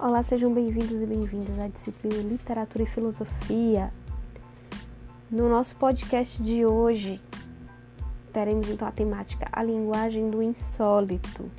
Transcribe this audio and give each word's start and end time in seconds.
Olá, 0.00 0.22
sejam 0.22 0.54
bem-vindos 0.54 1.02
e 1.02 1.06
bem-vindas 1.06 1.58
à 1.58 1.66
disciplina 1.66 2.22
Literatura 2.22 2.84
e 2.84 2.86
Filosofia. 2.86 3.90
No 5.28 5.48
nosso 5.48 5.74
podcast 5.74 6.40
de 6.40 6.64
hoje, 6.64 7.20
teremos 8.32 8.70
então 8.70 8.86
a 8.86 8.92
temática 8.92 9.48
A 9.50 9.60
Linguagem 9.60 10.30
do 10.30 10.40
Insólito. 10.40 11.50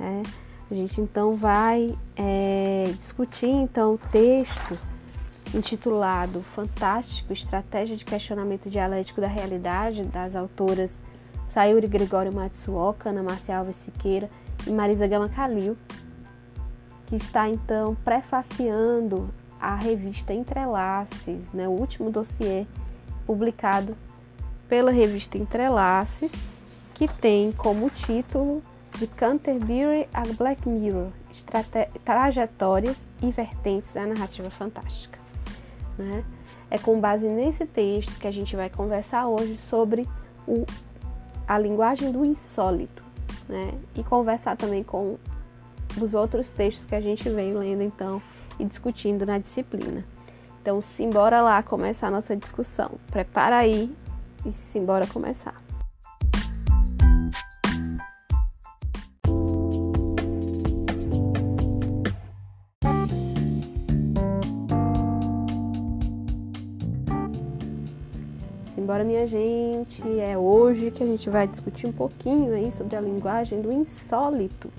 Né? 0.00 0.22
A 0.70 0.74
gente 0.74 0.98
então 0.98 1.36
vai 1.36 1.94
é, 2.16 2.84
discutir 2.96 3.50
então 3.50 3.96
o 3.96 3.98
texto 3.98 4.78
intitulado 5.54 6.40
Fantástico, 6.54 7.34
Estratégia 7.34 7.98
de 7.98 8.04
Questionamento 8.06 8.70
Dialético 8.70 9.20
da 9.20 9.28
Realidade, 9.28 10.04
das 10.04 10.34
autoras 10.34 11.02
Sayuri 11.50 11.86
Gregório 11.86 12.32
Matsuoka, 12.32 13.10
Ana 13.10 13.22
Marcia 13.22 13.58
Alves 13.58 13.76
Siqueira 13.76 14.30
e 14.66 14.70
Marisa 14.70 15.06
Gama 15.06 15.28
Calil, 15.28 15.76
que 17.08 17.16
está 17.16 17.48
então 17.48 17.96
prefaciando 18.04 19.30
a 19.58 19.74
revista 19.74 20.32
Entrelaces, 20.32 21.50
né, 21.52 21.66
o 21.66 21.72
último 21.72 22.10
dossiê 22.10 22.66
publicado 23.26 23.96
pela 24.68 24.90
revista 24.90 25.38
Entrelaces, 25.38 26.30
que 26.94 27.08
tem 27.08 27.50
como 27.52 27.88
título 27.88 28.62
de 28.98 29.06
Canterbury 29.06 30.06
a 30.12 30.22
Black 30.36 30.68
Mirror, 30.68 31.08
trajetórias 32.04 33.06
e 33.22 33.30
vertentes 33.30 33.92
da 33.92 34.04
narrativa 34.04 34.50
fantástica. 34.50 35.18
Né? 35.96 36.22
É 36.70 36.76
com 36.76 37.00
base 37.00 37.26
nesse 37.26 37.64
texto 37.64 38.18
que 38.18 38.26
a 38.26 38.30
gente 38.30 38.54
vai 38.54 38.68
conversar 38.68 39.26
hoje 39.26 39.56
sobre 39.56 40.06
o, 40.46 40.66
a 41.46 41.58
linguagem 41.58 42.12
do 42.12 42.24
insólito 42.24 43.02
né? 43.48 43.72
e 43.94 44.04
conversar 44.04 44.56
também 44.56 44.82
com 44.82 45.16
dos 45.98 46.14
outros 46.14 46.52
textos 46.52 46.84
que 46.84 46.94
a 46.94 47.00
gente 47.00 47.28
vem 47.28 47.52
lendo 47.52 47.82
então 47.82 48.22
e 48.58 48.64
discutindo 48.64 49.26
na 49.26 49.38
disciplina. 49.38 50.04
Então, 50.62 50.80
simbora 50.80 51.40
lá 51.42 51.62
começar 51.62 52.08
a 52.08 52.10
nossa 52.10 52.36
discussão. 52.36 52.92
Prepara 53.10 53.56
aí 53.56 53.94
e 54.46 54.52
simbora 54.52 55.06
começar. 55.06 55.60
Simbora, 68.66 69.04
minha 69.04 69.26
gente. 69.26 70.02
É 70.20 70.36
hoje 70.36 70.90
que 70.90 71.02
a 71.02 71.06
gente 71.06 71.28
vai 71.28 71.46
discutir 71.46 71.86
um 71.86 71.92
pouquinho 71.92 72.54
aí 72.54 72.70
sobre 72.72 72.96
a 72.96 73.00
linguagem 73.00 73.60
do 73.60 73.72
insólito 73.72 74.70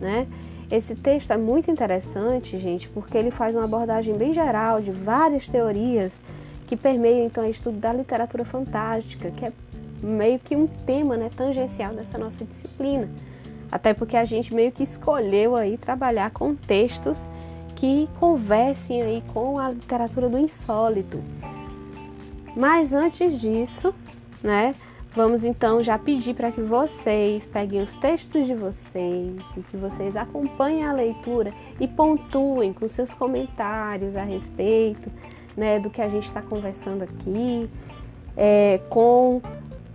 né? 0.00 0.26
Esse 0.70 0.94
texto 0.94 1.30
é 1.32 1.36
muito 1.36 1.70
interessante, 1.70 2.58
gente, 2.58 2.88
porque 2.90 3.16
ele 3.16 3.30
faz 3.30 3.54
uma 3.54 3.64
abordagem 3.64 4.14
bem 4.14 4.34
geral 4.34 4.82
de 4.82 4.90
várias 4.90 5.48
teorias 5.48 6.20
que 6.66 6.76
permeiam 6.76 7.26
então 7.26 7.44
o 7.44 7.50
estudo 7.50 7.78
da 7.78 7.92
literatura 7.92 8.44
fantástica, 8.44 9.30
que 9.30 9.46
é 9.46 9.52
meio 10.02 10.38
que 10.38 10.54
um 10.54 10.66
tema, 10.66 11.16
né, 11.16 11.30
tangencial 11.34 11.94
dessa 11.94 12.18
nossa 12.18 12.44
disciplina. 12.44 13.08
Até 13.72 13.94
porque 13.94 14.16
a 14.16 14.26
gente 14.26 14.54
meio 14.54 14.70
que 14.70 14.82
escolheu 14.82 15.56
aí 15.56 15.78
trabalhar 15.78 16.30
com 16.30 16.54
textos 16.54 17.28
que 17.74 18.08
conversem 18.20 19.00
aí 19.02 19.22
com 19.32 19.58
a 19.58 19.70
literatura 19.70 20.28
do 20.28 20.38
insólito. 20.38 21.22
Mas 22.54 22.92
antes 22.92 23.40
disso, 23.40 23.94
né, 24.42 24.74
Vamos 25.14 25.44
então 25.44 25.82
já 25.82 25.98
pedir 25.98 26.34
para 26.34 26.52
que 26.52 26.60
vocês 26.60 27.46
peguem 27.46 27.82
os 27.82 27.94
textos 27.96 28.46
de 28.46 28.54
vocês 28.54 29.42
e 29.56 29.60
que 29.62 29.76
vocês 29.76 30.16
acompanhem 30.16 30.84
a 30.84 30.92
leitura 30.92 31.52
e 31.80 31.88
pontuem 31.88 32.72
com 32.72 32.88
seus 32.88 33.14
comentários 33.14 34.16
a 34.16 34.22
respeito 34.22 35.10
né, 35.56 35.80
do 35.80 35.90
que 35.90 36.00
a 36.00 36.08
gente 36.08 36.26
está 36.26 36.42
conversando 36.42 37.02
aqui, 37.02 37.68
é, 38.36 38.80
com 38.90 39.42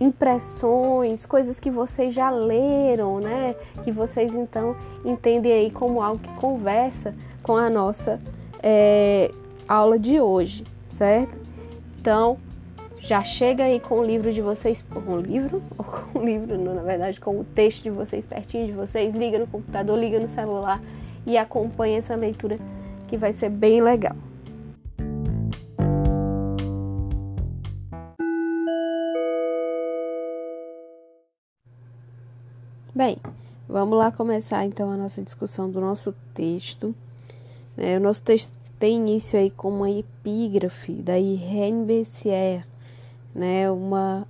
impressões, 0.00 1.24
coisas 1.24 1.58
que 1.60 1.70
vocês 1.70 2.12
já 2.12 2.28
leram, 2.30 3.20
né? 3.20 3.54
Que 3.84 3.92
vocês 3.92 4.34
então 4.34 4.76
entendem 5.04 5.52
aí 5.52 5.70
como 5.70 6.02
algo 6.02 6.18
que 6.18 6.32
conversa 6.34 7.14
com 7.42 7.56
a 7.56 7.70
nossa 7.70 8.20
é, 8.62 9.30
aula 9.68 9.98
de 9.98 10.20
hoje, 10.20 10.64
certo? 10.88 11.38
Então, 11.98 12.36
já 13.04 13.22
chega 13.22 13.64
aí 13.64 13.78
com 13.80 14.00
o 14.00 14.04
livro 14.04 14.32
de 14.32 14.40
vocês, 14.40 14.82
com 14.90 14.98
o 14.98 15.20
livro, 15.20 15.62
ou 15.76 15.84
com 15.84 16.18
o 16.18 16.24
livro, 16.24 16.56
na 16.56 16.82
verdade, 16.82 17.20
com 17.20 17.38
o 17.38 17.44
texto 17.44 17.82
de 17.82 17.90
vocês 17.90 18.24
pertinho 18.24 18.66
de 18.66 18.72
vocês, 18.72 19.14
liga 19.14 19.38
no 19.38 19.46
computador, 19.46 19.98
liga 19.98 20.18
no 20.18 20.28
celular 20.28 20.80
e 21.26 21.36
acompanha 21.36 21.98
essa 21.98 22.16
leitura 22.16 22.58
que 23.06 23.18
vai 23.18 23.32
ser 23.32 23.50
bem 23.50 23.82
legal. 23.82 24.16
Bem, 32.94 33.18
vamos 33.68 33.98
lá 33.98 34.10
começar 34.10 34.64
então 34.64 34.90
a 34.90 34.96
nossa 34.96 35.20
discussão 35.20 35.68
do 35.68 35.78
nosso 35.78 36.14
texto. 36.32 36.94
É, 37.76 37.98
o 37.98 38.00
nosso 38.00 38.22
texto 38.22 38.50
tem 38.78 38.96
início 38.96 39.38
aí 39.38 39.50
com 39.50 39.68
uma 39.68 39.90
epígrafe 39.90 40.92
da 40.92 41.18
Irene 41.18 41.84
Bessier, 41.84 42.64
né, 43.34 43.70
uma 43.70 44.26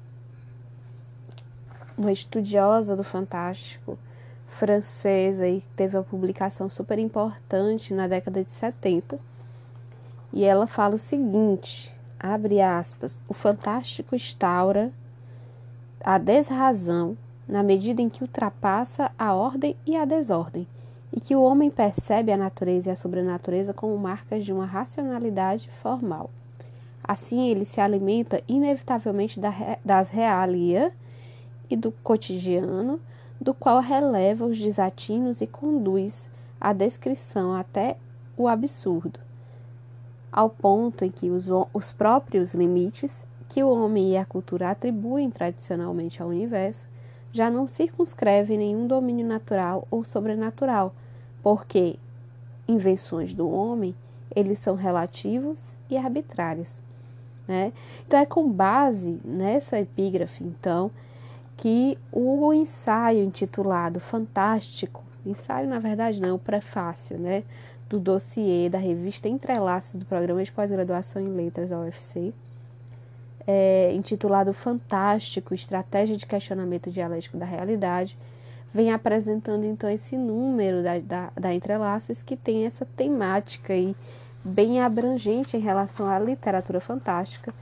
uma 1.97 2.13
estudiosa 2.13 2.97
do 2.97 3.05
fantástico 3.05 3.99
francesa 4.47 5.49
e 5.49 5.61
teve 5.77 5.97
uma 5.97 6.03
publicação 6.03 6.69
super 6.69 6.99
importante 6.99 7.95
na 7.95 8.07
década 8.07 8.45
de 8.45 8.51
70. 8.51 9.19
E 10.33 10.45
ela 10.45 10.67
fala 10.67 10.95
o 10.95 10.99
seguinte, 10.99 11.97
abre 12.19 12.61
aspas, 12.61 13.23
o 13.29 13.35
fantástico 13.35 14.15
instaura 14.15 14.93
a 16.01 16.19
desrazão 16.19 17.17
na 17.47 17.63
medida 17.63 18.03
em 18.03 18.09
que 18.09 18.23
ultrapassa 18.23 19.11
a 19.19 19.35
ordem 19.35 19.77
e 19.87 19.97
a 19.97 20.05
desordem, 20.05 20.67
e 21.13 21.21
que 21.21 21.37
o 21.37 21.43
homem 21.43 21.71
percebe 21.71 22.33
a 22.33 22.37
natureza 22.37 22.89
e 22.89 22.93
a 22.93 22.97
sobrenatureza 22.97 23.73
como 23.73 23.97
marcas 23.97 24.45
de 24.45 24.53
uma 24.53 24.67
racionalidade 24.67 25.71
formal. 25.83 26.31
Assim, 27.07 27.51
ele 27.51 27.67
se 27.67 27.83
alimenta 27.83 28.43
inevitavelmente 28.49 29.39
das 29.85 30.09
realia 30.09 30.91
e 31.69 31.77
do 31.77 31.93
cotidiano, 31.93 32.99
do 33.39 33.53
qual 33.53 33.81
releva 33.81 34.47
os 34.47 34.59
desatinos 34.59 35.43
e 35.43 35.47
conduz 35.47 36.31
a 36.59 36.73
descrição 36.73 37.53
até 37.53 37.99
o 38.39 38.49
absurdo, 38.49 39.21
ao 40.33 40.49
ponto 40.49 41.05
em 41.05 41.11
que 41.11 41.29
os, 41.29 41.49
os 41.75 41.93
próprios 41.93 42.55
limites 42.55 43.27
que 43.51 43.63
o 43.63 43.69
homem 43.69 44.13
e 44.13 44.17
a 44.17 44.25
cultura 44.25 44.71
atribuem 44.71 45.31
tradicionalmente 45.31 46.23
ao 46.23 46.31
universo 46.31 46.89
já 47.31 47.51
não 47.51 47.67
circunscrevem 47.67 48.57
nenhum 48.57 48.87
domínio 48.87 49.27
natural 49.27 49.87
ou 49.91 50.05
sobrenatural, 50.05 50.95
porque 51.43 51.99
invenções 52.67 53.35
do 53.35 53.51
homem 53.51 53.95
eles 54.35 54.59
são 54.59 54.75
relativos 54.75 55.77
e 55.91 55.97
arbitrários. 55.97 56.83
Né? 57.47 57.73
Então 58.07 58.19
é 58.19 58.27
com 58.27 58.51
base 58.51 59.21
nessa 59.25 59.79
epígrafe, 59.79 60.43
então, 60.43 60.91
que 61.57 61.99
o 62.11 62.53
ensaio 62.53 63.23
intitulado 63.23 64.01
Fantástico, 64.01 65.03
ensaio 65.27 65.69
na 65.69 65.79
verdade 65.79 66.21
não, 66.21 66.37
o 66.37 66.39
prefácio, 66.39 67.19
né, 67.19 67.45
do 67.89 67.99
dossiê 67.99 68.69
da 68.69 68.79
revista 68.79 69.29
Entrelaços 69.29 69.97
do 69.97 70.07
Programa 70.07 70.43
de 70.43 70.51
Pós-Graduação 70.51 71.21
em 71.21 71.29
Letras 71.29 71.71
da 71.71 71.79
UFC, 71.79 72.33
é, 73.47 73.93
intitulado 73.93 74.53
Fantástico, 74.55 75.55
Estratégia 75.55 76.17
de 76.17 76.27
Questionamento 76.27 76.91
Dialético 76.91 77.37
da 77.37 77.45
Realidade, 77.45 78.17
vem 78.73 78.91
apresentando 78.91 79.65
então 79.65 79.89
esse 79.89 80.17
número 80.17 80.83
da, 80.83 80.99
da, 80.99 81.33
da 81.39 81.55
Entrelaços 81.55 82.23
que 82.23 82.37
tem 82.37 82.67
essa 82.67 82.85
temática 82.85 83.73
aí 83.73 83.95
bem 84.45 84.81
abrangente 84.81 85.57
em 85.57 85.61
relação 85.61 86.07
à 86.07 86.19
literatura 86.19 86.81
fantástica. 86.81 87.55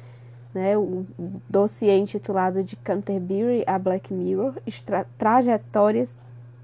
Né, 0.55 0.77
o 0.77 1.07
dossiê 1.49 1.97
intitulado 1.97 2.63
de 2.63 2.77
Canterbury 2.77 3.65
a 3.67 3.79
Black 3.79 4.13
Mirror, 4.13 4.53
trajetórias 5.17 6.21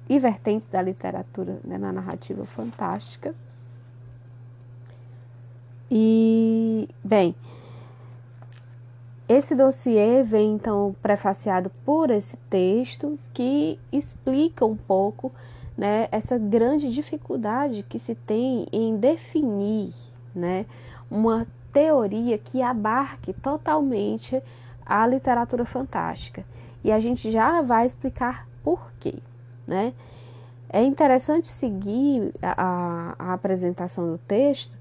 e 0.06 0.18
vertentes 0.18 0.66
da 0.66 0.82
literatura 0.82 1.58
né, 1.64 1.78
na 1.78 1.90
narrativa 1.90 2.44
fantástica. 2.44 3.34
E, 5.90 6.86
bem, 7.02 7.34
esse 9.28 9.54
dossiê 9.54 10.22
vem 10.22 10.52
então 10.52 10.94
prefaciado 11.02 11.70
por 11.84 12.10
esse 12.10 12.36
texto 12.48 13.18
que 13.32 13.78
explica 13.92 14.64
um 14.64 14.76
pouco 14.76 15.32
né, 15.76 16.08
essa 16.10 16.38
grande 16.38 16.90
dificuldade 16.90 17.84
que 17.88 17.98
se 17.98 18.14
tem 18.14 18.66
em 18.72 18.96
definir 18.96 19.92
né, 20.34 20.66
uma 21.10 21.46
teoria 21.72 22.38
que 22.38 22.62
abarque 22.62 23.32
totalmente 23.32 24.42
a 24.84 25.06
literatura 25.06 25.64
fantástica. 25.64 26.44
E 26.82 26.90
a 26.90 26.98
gente 26.98 27.30
já 27.30 27.60
vai 27.60 27.86
explicar 27.86 28.46
por 28.62 28.90
quê. 28.98 29.16
Né? 29.66 29.92
É 30.70 30.82
interessante 30.82 31.48
seguir 31.48 32.32
a, 32.42 33.14
a, 33.18 33.32
apresentação 33.34 34.12
do 34.12 34.18
texto 34.18 34.76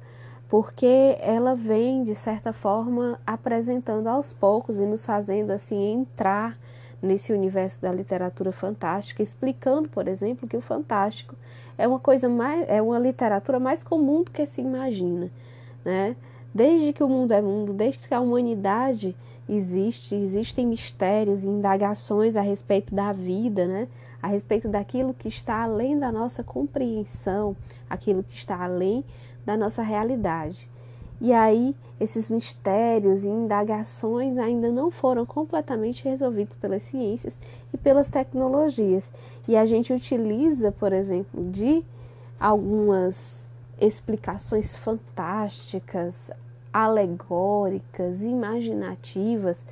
porque 0.49 1.17
ela 1.19 1.55
vem, 1.55 2.03
de 2.05 2.15
certa 2.15 2.53
forma, 2.53 3.19
apresentando 3.27 4.07
aos 4.07 4.31
poucos 4.31 4.79
e 4.79 4.85
nos 4.85 5.05
fazendo 5.05 5.51
assim 5.51 5.93
entrar 5.93 6.57
nesse 7.01 7.31
universo 7.31 7.81
da 7.81 7.91
literatura 7.91 8.51
fantástica, 8.51 9.21
explicando, 9.21 9.87
por 9.87 10.07
exemplo, 10.07 10.47
que 10.47 10.57
o 10.57 10.61
fantástico 10.61 11.35
é 11.77 11.87
uma 11.87 11.99
coisa 11.99 12.27
mais 12.27 12.67
é 12.67 12.81
uma 12.81 12.97
literatura 12.97 13.59
mais 13.59 13.83
comum 13.83 14.23
do 14.23 14.31
que 14.31 14.45
se 14.45 14.61
imagina, 14.61 15.29
né? 15.85 16.15
Desde 16.53 16.91
que 16.93 17.03
o 17.03 17.09
mundo 17.09 17.33
é 17.33 17.41
mundo, 17.41 17.71
desde 17.71 18.07
que 18.07 18.13
a 18.13 18.19
humanidade 18.19 19.15
existe, 19.47 20.15
existem 20.15 20.65
mistérios 20.65 21.43
e 21.43 21.47
indagações 21.47 22.35
a 22.35 22.41
respeito 22.41 22.93
da 22.93 23.13
vida, 23.13 23.65
né? 23.65 23.87
A 24.21 24.27
respeito 24.27 24.67
daquilo 24.67 25.13
que 25.13 25.27
está 25.27 25.61
além 25.61 25.97
da 25.99 26.11
nossa 26.11 26.43
compreensão, 26.43 27.55
aquilo 27.89 28.23
que 28.23 28.33
está 28.33 28.63
além 28.63 29.05
da 29.45 29.55
nossa 29.55 29.83
realidade. 29.83 30.69
E 31.19 31.33
aí, 31.33 31.75
esses 31.99 32.29
mistérios 32.29 33.25
e 33.25 33.29
indagações 33.29 34.37
ainda 34.37 34.69
não 34.71 34.91
foram 34.91 35.25
completamente 35.25 36.03
resolvidos 36.03 36.55
pelas 36.57 36.83
ciências 36.83 37.39
e 37.73 37.77
pelas 37.77 38.09
tecnologias. 38.09 39.11
E 39.47 39.57
a 39.57 39.65
gente 39.65 39.91
utiliza, 39.91 40.71
por 40.71 40.93
exemplo, 40.93 41.43
de 41.49 41.83
algumas 42.39 43.43
explicações 43.81 44.75
fantásticas, 44.75 46.31
alegóricas, 46.71 48.21
imaginativas 48.21 49.65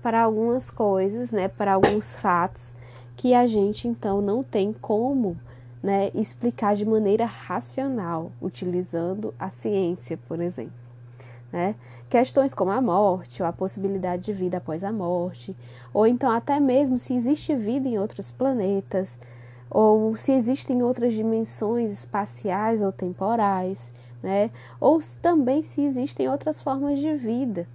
para 0.00 0.22
algumas 0.22 0.70
coisas, 0.70 1.30
né, 1.32 1.48
para 1.48 1.74
alguns 1.74 2.14
fatos 2.14 2.74
que 3.16 3.34
a 3.34 3.46
gente 3.46 3.86
então 3.86 4.20
não 4.20 4.42
tem 4.42 4.72
como 4.72 5.36
né, 5.82 6.10
explicar 6.14 6.76
de 6.76 6.84
maneira 6.84 7.24
racional, 7.24 8.30
utilizando 8.40 9.34
a 9.38 9.48
ciência, 9.48 10.18
por 10.28 10.40
exemplo. 10.40 10.81
Né? 11.52 11.74
Questões 12.08 12.54
como 12.54 12.70
a 12.70 12.80
morte, 12.80 13.42
ou 13.42 13.48
a 13.48 13.52
possibilidade 13.52 14.22
de 14.22 14.32
vida 14.32 14.56
após 14.56 14.82
a 14.82 14.90
morte, 14.90 15.54
ou 15.92 16.06
então 16.06 16.30
até 16.30 16.58
mesmo 16.58 16.96
se 16.96 17.14
existe 17.14 17.54
vida 17.54 17.86
em 17.86 17.98
outros 17.98 18.30
planetas, 18.30 19.18
ou 19.70 20.16
se 20.16 20.32
existem 20.32 20.82
outras 20.82 21.12
dimensões 21.12 21.92
espaciais 21.92 22.80
ou 22.80 22.90
temporais, 22.90 23.92
né? 24.22 24.50
ou 24.80 24.98
também 25.20 25.62
se 25.62 25.82
existem 25.82 26.26
outras 26.28 26.60
formas 26.60 26.98
de 26.98 27.14
vida. 27.14 27.68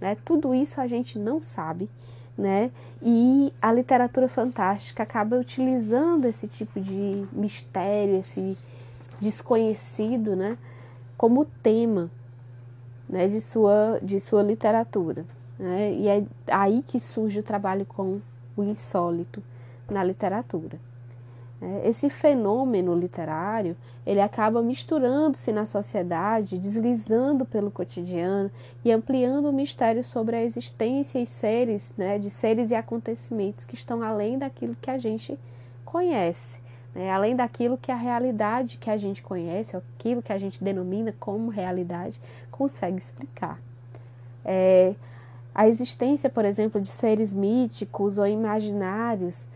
Né? 0.00 0.16
Tudo 0.24 0.54
isso 0.54 0.80
a 0.80 0.86
gente 0.86 1.18
não 1.18 1.42
sabe, 1.42 1.90
né? 2.36 2.70
E 3.02 3.52
a 3.60 3.72
literatura 3.72 4.28
fantástica 4.28 5.02
acaba 5.02 5.36
utilizando 5.36 6.26
esse 6.26 6.46
tipo 6.46 6.80
de 6.80 7.26
mistério, 7.32 8.20
esse 8.20 8.56
desconhecido, 9.20 10.36
né? 10.36 10.56
Como 11.16 11.44
tema 11.44 12.08
né, 13.08 13.28
de, 13.28 13.40
sua, 13.40 13.98
de 14.02 14.20
sua 14.20 14.42
literatura. 14.42 15.24
Né? 15.58 15.92
E 15.92 16.08
é 16.08 16.24
aí 16.46 16.82
que 16.86 17.00
surge 17.00 17.40
o 17.40 17.42
trabalho 17.42 17.84
com 17.84 18.20
o 18.56 18.62
insólito 18.62 19.42
na 19.88 20.04
literatura. 20.04 20.78
É, 21.60 21.88
esse 21.88 22.08
fenômeno 22.08 22.94
literário 22.94 23.76
ele 24.06 24.20
acaba 24.20 24.62
misturando-se 24.62 25.52
na 25.52 25.64
sociedade, 25.64 26.56
deslizando 26.56 27.44
pelo 27.44 27.70
cotidiano 27.70 28.50
e 28.84 28.92
ampliando 28.92 29.46
o 29.46 29.52
mistério 29.52 30.04
sobre 30.04 30.36
a 30.36 30.42
existência 30.42 31.18
e 31.18 31.26
seres, 31.26 31.92
né, 31.96 32.18
de 32.18 32.30
seres 32.30 32.70
e 32.70 32.76
acontecimentos 32.76 33.64
que 33.64 33.74
estão 33.74 34.02
além 34.02 34.38
daquilo 34.38 34.76
que 34.80 34.90
a 34.90 34.98
gente 34.98 35.38
conhece, 35.84 36.62
né, 36.94 37.10
além 37.10 37.34
daquilo 37.34 37.76
que 37.76 37.90
a 37.90 37.96
realidade 37.96 38.78
que 38.78 38.88
a 38.88 38.96
gente 38.96 39.20
conhece, 39.20 39.76
aquilo 39.76 40.22
que 40.22 40.32
a 40.32 40.38
gente 40.38 40.62
denomina 40.62 41.12
como 41.18 41.50
realidade, 41.50 42.20
consegue 42.58 42.98
explicar. 42.98 43.60
É, 44.44 44.94
a 45.54 45.68
existência, 45.68 46.28
por 46.28 46.44
exemplo, 46.44 46.80
de 46.80 46.88
seres 46.88 47.32
míticos 47.32 48.18
ou 48.18 48.26
imaginários 48.26 49.46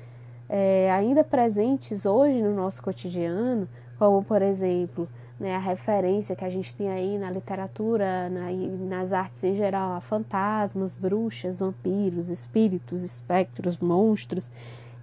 é, 0.48 0.90
ainda 0.92 1.24
presentes 1.24 2.06
hoje 2.06 2.40
no 2.40 2.54
nosso 2.54 2.82
cotidiano, 2.82 3.68
como, 3.98 4.22
por 4.22 4.40
exemplo, 4.42 5.08
né, 5.40 5.56
a 5.56 5.58
referência 5.58 6.36
que 6.36 6.44
a 6.44 6.50
gente 6.50 6.74
tem 6.74 6.88
aí 6.88 7.18
na 7.18 7.30
literatura 7.30 8.28
na, 8.28 8.50
nas 8.88 9.12
artes 9.12 9.42
em 9.42 9.56
geral, 9.56 9.94
a 9.94 10.00
fantasmas, 10.00 10.94
bruxas, 10.94 11.58
vampiros, 11.58 12.28
espíritos, 12.28 13.02
espectros, 13.02 13.78
monstros 13.78 14.48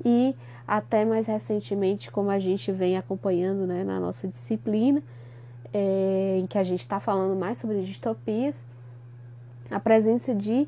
e 0.03 0.33
até 0.67 1.03
mais 1.03 1.27
recentemente, 1.27 2.11
como 2.11 2.29
a 2.29 2.39
gente 2.39 2.71
vem 2.71 2.95
acompanhando 2.95 3.65
né, 3.65 3.83
na 3.83 3.99
nossa 3.99 4.27
disciplina, 4.27 5.01
é, 5.73 6.37
em 6.39 6.47
que 6.47 6.57
a 6.57 6.63
gente 6.63 6.79
está 6.79 6.99
falando 6.99 7.35
mais 7.35 7.57
sobre 7.57 7.81
distopias, 7.83 8.65
a 9.71 9.79
presença 9.79 10.33
de 10.33 10.67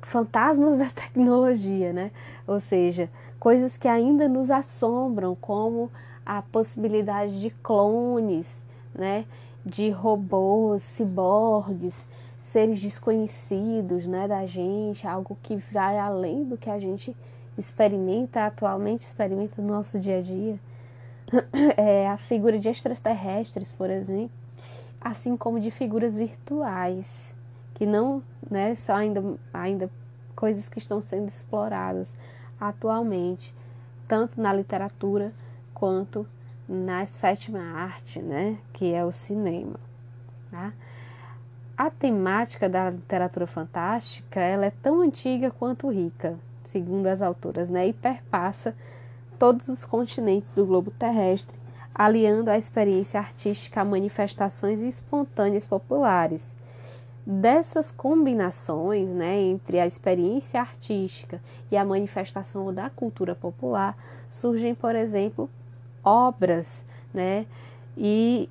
fantasmas 0.00 0.78
da 0.78 0.88
tecnologia, 0.88 1.92
né? 1.92 2.10
Ou 2.46 2.60
seja, 2.60 3.10
coisas 3.38 3.76
que 3.76 3.88
ainda 3.88 4.28
nos 4.28 4.50
assombram, 4.50 5.36
como 5.40 5.90
a 6.24 6.42
possibilidade 6.42 7.40
de 7.40 7.50
clones, 7.50 8.64
né? 8.94 9.24
De 9.64 9.90
robôs, 9.90 10.82
ciborgues, 10.82 12.06
seres 12.40 12.80
desconhecidos, 12.80 14.06
né? 14.06 14.26
Da 14.28 14.46
gente, 14.46 15.06
algo 15.06 15.36
que 15.42 15.56
vai 15.72 15.98
além 15.98 16.44
do 16.44 16.56
que 16.56 16.70
a 16.70 16.78
gente 16.78 17.16
experimenta 17.56 18.46
atualmente, 18.46 19.04
experimenta 19.04 19.60
no 19.60 19.68
nosso 19.68 19.98
dia 19.98 20.18
a 20.18 20.20
dia 20.20 20.58
é, 21.76 22.08
a 22.08 22.16
figura 22.16 22.58
de 22.58 22.68
extraterrestres, 22.68 23.72
por 23.72 23.88
exemplo, 23.88 24.36
assim 25.00 25.36
como 25.36 25.58
de 25.58 25.70
figuras 25.70 26.16
virtuais, 26.16 27.34
que 27.74 27.86
não 27.86 28.22
né, 28.50 28.74
são 28.74 28.96
ainda, 28.96 29.22
ainda 29.52 29.90
coisas 30.36 30.68
que 30.68 30.78
estão 30.78 31.00
sendo 31.00 31.28
exploradas 31.28 32.14
atualmente, 32.60 33.54
tanto 34.06 34.40
na 34.40 34.52
literatura 34.52 35.32
quanto 35.72 36.26
na 36.68 37.06
sétima 37.06 37.60
arte, 37.60 38.20
né, 38.20 38.58
que 38.72 38.92
é 38.92 39.04
o 39.04 39.10
cinema. 39.10 39.80
Tá? 40.50 40.72
A 41.76 41.90
temática 41.90 42.68
da 42.68 42.90
literatura 42.90 43.46
fantástica 43.46 44.40
ela 44.40 44.66
é 44.66 44.72
tão 44.82 45.00
antiga 45.00 45.50
quanto 45.50 45.90
rica, 45.90 46.38
segundo 46.64 47.06
as 47.06 47.22
autoras, 47.22 47.70
né, 47.70 47.88
e 47.88 47.92
perpassa 47.92 48.76
todos 49.42 49.66
os 49.66 49.84
continentes 49.84 50.52
do 50.52 50.64
globo 50.64 50.92
terrestre, 50.92 51.58
aliando 51.92 52.48
a 52.48 52.56
experiência 52.56 53.18
artística 53.18 53.80
a 53.80 53.84
manifestações 53.84 54.80
espontâneas 54.82 55.64
populares. 55.64 56.54
Dessas 57.26 57.90
combinações 57.90 59.10
né, 59.10 59.40
entre 59.40 59.80
a 59.80 59.86
experiência 59.86 60.60
artística 60.60 61.40
e 61.72 61.76
a 61.76 61.84
manifestação 61.84 62.72
da 62.72 62.88
cultura 62.88 63.34
popular, 63.34 63.98
surgem, 64.30 64.76
por 64.76 64.94
exemplo, 64.94 65.50
obras, 66.04 66.76
né, 67.12 67.44
e 67.98 68.48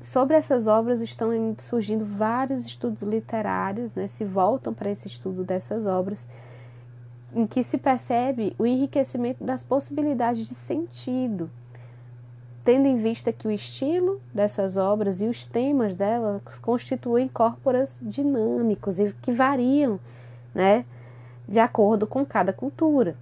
sobre 0.00 0.36
essas 0.36 0.68
obras 0.68 1.00
estão 1.00 1.30
surgindo 1.58 2.04
vários 2.04 2.64
estudos 2.64 3.02
literários, 3.02 3.92
né, 3.92 4.06
se 4.06 4.24
voltam 4.24 4.72
para 4.72 4.88
esse 4.88 5.08
estudo 5.08 5.42
dessas 5.42 5.84
obras 5.84 6.28
em 7.34 7.46
que 7.46 7.62
se 7.62 7.78
percebe 7.78 8.54
o 8.58 8.66
enriquecimento 8.66 9.44
das 9.44 9.62
possibilidades 9.62 10.46
de 10.46 10.54
sentido, 10.54 11.50
tendo 12.64 12.86
em 12.86 12.96
vista 12.96 13.32
que 13.32 13.46
o 13.46 13.50
estilo 13.50 14.20
dessas 14.32 14.76
obras 14.76 15.20
e 15.20 15.26
os 15.26 15.46
temas 15.46 15.94
delas 15.94 16.42
constituem 16.60 17.28
corpos 17.28 17.98
dinâmicos 18.02 18.98
e 18.98 19.14
que 19.22 19.32
variam, 19.32 19.98
né, 20.54 20.84
de 21.46 21.58
acordo 21.58 22.06
com 22.06 22.24
cada 22.24 22.52
cultura. 22.52 23.16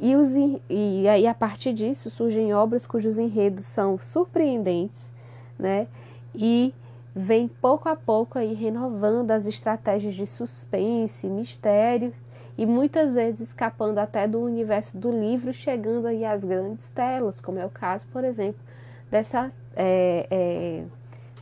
E, 0.00 0.14
os, 0.14 0.34
e 0.70 1.08
aí, 1.08 1.26
a 1.26 1.34
partir 1.34 1.72
disso, 1.72 2.08
surgem 2.08 2.54
obras 2.54 2.86
cujos 2.86 3.18
enredos 3.18 3.64
são 3.64 3.98
surpreendentes, 3.98 5.12
né, 5.58 5.86
e 6.34 6.72
vem 7.14 7.48
pouco 7.48 7.88
a 7.88 7.96
pouco 7.96 8.38
aí 8.38 8.54
renovando 8.54 9.32
as 9.32 9.46
estratégias 9.46 10.14
de 10.14 10.24
suspense, 10.24 11.26
mistério 11.26 12.12
e 12.58 12.66
muitas 12.66 13.14
vezes 13.14 13.40
escapando 13.40 13.98
até 13.98 14.26
do 14.26 14.40
universo 14.40 14.98
do 14.98 15.12
livro, 15.12 15.54
chegando 15.54 16.08
aí 16.08 16.24
às 16.24 16.44
grandes 16.44 16.88
telas, 16.90 17.40
como 17.40 17.60
é 17.60 17.64
o 17.64 17.70
caso, 17.70 18.08
por 18.08 18.24
exemplo, 18.24 18.60
dessa 19.08 19.52
é, 19.76 20.26
é, 20.28 20.82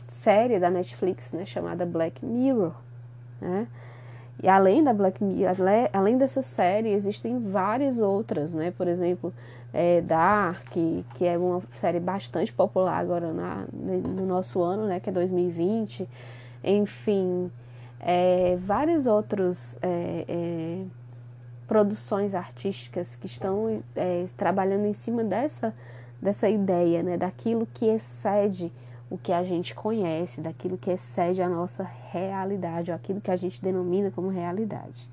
série 0.09 0.59
da 0.59 0.69
Netflix, 0.69 1.31
né, 1.31 1.43
chamada 1.43 1.87
Black 1.87 2.23
Mirror, 2.23 2.71
né? 3.41 3.67
E 4.41 4.47
além 4.47 4.83
da 4.83 4.93
Black 4.93 5.23
Mirror, 5.23 5.55
além 5.91 6.15
dessa 6.15 6.43
série, 6.43 6.89
existem 6.89 7.39
várias 7.39 7.99
outras, 7.99 8.53
né? 8.53 8.69
Por 8.69 8.87
exemplo, 8.87 9.33
é, 9.73 9.99
Dark, 10.01 10.67
que 11.15 11.25
é 11.25 11.35
uma 11.35 11.63
série 11.73 11.99
bastante 11.99 12.53
popular 12.53 12.99
agora 12.99 13.33
na, 13.33 13.65
no 13.73 14.27
nosso 14.27 14.61
ano, 14.61 14.85
né? 14.85 14.99
Que 14.99 15.09
é 15.09 15.11
2020. 15.11 16.07
Enfim, 16.63 17.49
é, 17.99 18.59
vários 18.61 19.07
outros 19.07 19.75
é, 19.81 20.25
é 20.27 20.85
produções 21.67 22.33
artísticas 22.33 23.15
que 23.15 23.27
estão 23.27 23.83
é, 23.95 24.25
trabalhando 24.37 24.85
em 24.85 24.93
cima 24.93 25.23
dessa, 25.23 25.73
dessa 26.21 26.49
ideia, 26.49 27.03
né, 27.03 27.17
daquilo 27.17 27.67
que 27.73 27.85
excede 27.85 28.71
o 29.09 29.17
que 29.17 29.31
a 29.31 29.43
gente 29.43 29.75
conhece, 29.75 30.41
daquilo 30.41 30.77
que 30.77 30.91
excede 30.91 31.41
a 31.41 31.49
nossa 31.49 31.83
realidade, 32.11 32.91
ou 32.91 32.95
aquilo 32.95 33.21
que 33.21 33.31
a 33.31 33.37
gente 33.37 33.61
denomina 33.61 34.11
como 34.11 34.29
realidade. 34.29 35.07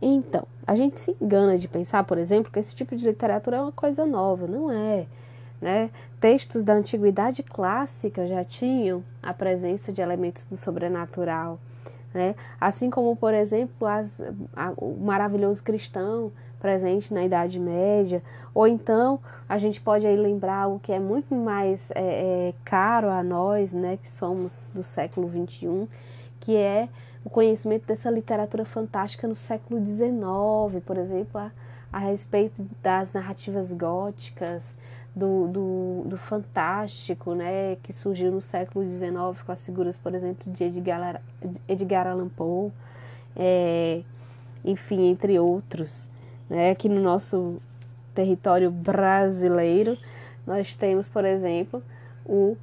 Então, 0.00 0.46
a 0.66 0.74
gente 0.74 1.00
se 1.00 1.16
engana 1.20 1.58
de 1.58 1.66
pensar, 1.66 2.04
por 2.04 2.18
exemplo, 2.18 2.52
que 2.52 2.58
esse 2.58 2.74
tipo 2.74 2.94
de 2.94 3.04
literatura 3.04 3.56
é 3.56 3.60
uma 3.60 3.72
coisa 3.72 4.06
nova, 4.06 4.46
não 4.46 4.70
é. 4.70 5.06
Né? 5.60 5.90
Textos 6.20 6.62
da 6.62 6.72
antiguidade 6.72 7.42
clássica 7.42 8.26
já 8.28 8.44
tinham 8.44 9.02
a 9.20 9.34
presença 9.34 9.92
de 9.92 10.00
elementos 10.00 10.46
do 10.46 10.56
sobrenatural, 10.56 11.58
né? 12.18 12.34
assim 12.60 12.90
como, 12.90 13.14
por 13.14 13.32
exemplo, 13.32 13.86
as, 13.86 14.20
a, 14.56 14.72
o 14.76 14.96
maravilhoso 15.00 15.62
cristão 15.62 16.32
presente 16.58 17.14
na 17.14 17.24
Idade 17.24 17.60
Média, 17.60 18.20
ou 18.52 18.66
então 18.66 19.20
a 19.48 19.56
gente 19.56 19.80
pode 19.80 20.04
aí 20.04 20.16
lembrar 20.16 20.66
o 20.66 20.80
que 20.80 20.90
é 20.90 20.98
muito 20.98 21.32
mais 21.32 21.92
é, 21.92 22.48
é, 22.48 22.54
caro 22.64 23.08
a 23.08 23.22
nós, 23.22 23.72
né, 23.72 23.96
que 24.02 24.10
somos 24.10 24.68
do 24.74 24.82
século 24.82 25.30
XXI, 25.30 25.88
que 26.40 26.56
é 26.56 26.88
o 27.24 27.30
conhecimento 27.30 27.86
dessa 27.86 28.10
literatura 28.10 28.64
fantástica 28.64 29.28
no 29.28 29.36
século 29.36 29.80
XIX, 29.84 30.84
por 30.84 30.98
exemplo, 30.98 31.40
a, 31.40 31.52
a 31.92 31.98
respeito 32.00 32.66
das 32.82 33.12
narrativas 33.12 33.72
góticas, 33.72 34.76
do, 35.18 35.48
do, 35.48 36.02
do, 36.06 36.16
fantástico, 36.16 37.34
né, 37.34 37.76
que 37.82 37.92
surgiu 37.92 38.30
no 38.30 38.40
século 38.40 38.88
XIX 38.88 39.42
com 39.44 39.52
as 39.52 39.64
figuras, 39.64 39.98
por 39.98 40.14
exemplo, 40.14 40.50
de 40.52 40.64
Edgar, 40.64 41.20
Edgar 41.68 42.06
Allan 42.06 42.28
Poe, 42.28 42.70
é, 43.36 44.02
enfim, 44.64 45.08
entre 45.08 45.38
outros. 45.38 46.08
Né, 46.48 46.70
aqui 46.70 46.88
no 46.88 47.00
nosso 47.00 47.60
território 48.14 48.70
brasileiro, 48.70 49.98
nós 50.46 50.74
temos, 50.76 51.08
por 51.08 51.24
exemplo, 51.24 51.82
o 52.24 52.56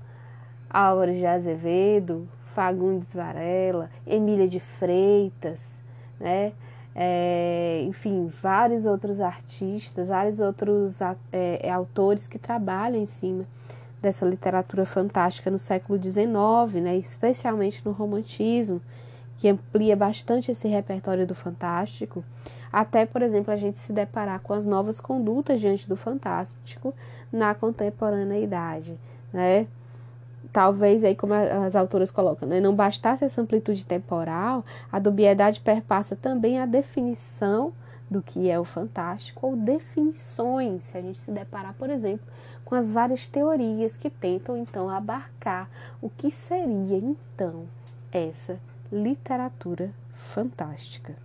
Álvares 0.69 1.17
de 1.17 1.25
Azevedo, 1.25 2.27
Fagundes 2.53 3.13
Varela, 3.13 3.89
Emília 4.07 4.47
de 4.47 4.59
Freitas, 4.59 5.73
né, 6.19 6.53
é, 6.95 7.83
enfim, 7.85 8.31
vários 8.41 8.85
outros 8.85 9.19
artistas, 9.19 10.07
vários 10.07 10.39
outros 10.39 11.01
é, 11.01 11.67
é, 11.67 11.69
autores 11.69 12.25
que 12.25 12.39
trabalham 12.39 13.01
em 13.01 13.05
cima 13.05 13.45
dessa 14.01 14.25
literatura 14.25 14.85
fantástica 14.85 15.51
no 15.51 15.59
século 15.59 16.01
XIX, 16.01 16.81
né, 16.81 16.95
especialmente 16.95 17.83
no 17.85 17.91
romantismo, 17.91 18.81
que 19.37 19.49
amplia 19.49 19.95
bastante 19.95 20.51
esse 20.51 20.67
repertório 20.69 21.27
do 21.27 21.35
fantástico, 21.35 22.23
até, 22.71 23.05
por 23.05 23.21
exemplo, 23.21 23.51
a 23.51 23.57
gente 23.57 23.77
se 23.77 23.91
deparar 23.91 24.39
com 24.39 24.53
as 24.53 24.65
novas 24.65 25.01
condutas 25.01 25.59
diante 25.59 25.89
do 25.89 25.97
fantástico 25.97 26.93
na 27.31 27.53
contemporaneidade, 27.53 28.97
né? 29.33 29.67
Talvez 30.55 31.03
aí 31.03 31.13
como 31.13 31.33
as 31.33 31.75
autoras 31.75 32.09
colocam, 32.09 32.47
né, 32.47 32.61
não 32.61 32.73
bastasse 32.73 33.25
essa 33.25 33.41
amplitude 33.41 33.85
temporal, 33.85 34.63
a 34.89 34.99
dubiedade 34.99 35.59
perpassa 35.59 36.15
também 36.15 36.61
a 36.61 36.65
definição 36.65 37.73
do 38.09 38.21
que 38.21 38.49
é 38.49 38.57
o 38.57 38.63
fantástico 38.63 39.47
ou 39.47 39.57
definições, 39.57 40.83
se 40.85 40.97
a 40.97 41.01
gente 41.01 41.19
se 41.19 41.29
deparar, 41.29 41.73
por 41.73 41.89
exemplo, 41.89 42.25
com 42.63 42.73
as 42.73 42.89
várias 42.89 43.27
teorias 43.27 43.97
que 43.97 44.09
tentam 44.09 44.55
então 44.55 44.89
abarcar 44.89 45.69
o 46.01 46.09
que 46.09 46.31
seria 46.31 46.99
então 46.99 47.65
essa 48.09 48.57
literatura 48.89 49.91
fantástica. 50.13 51.24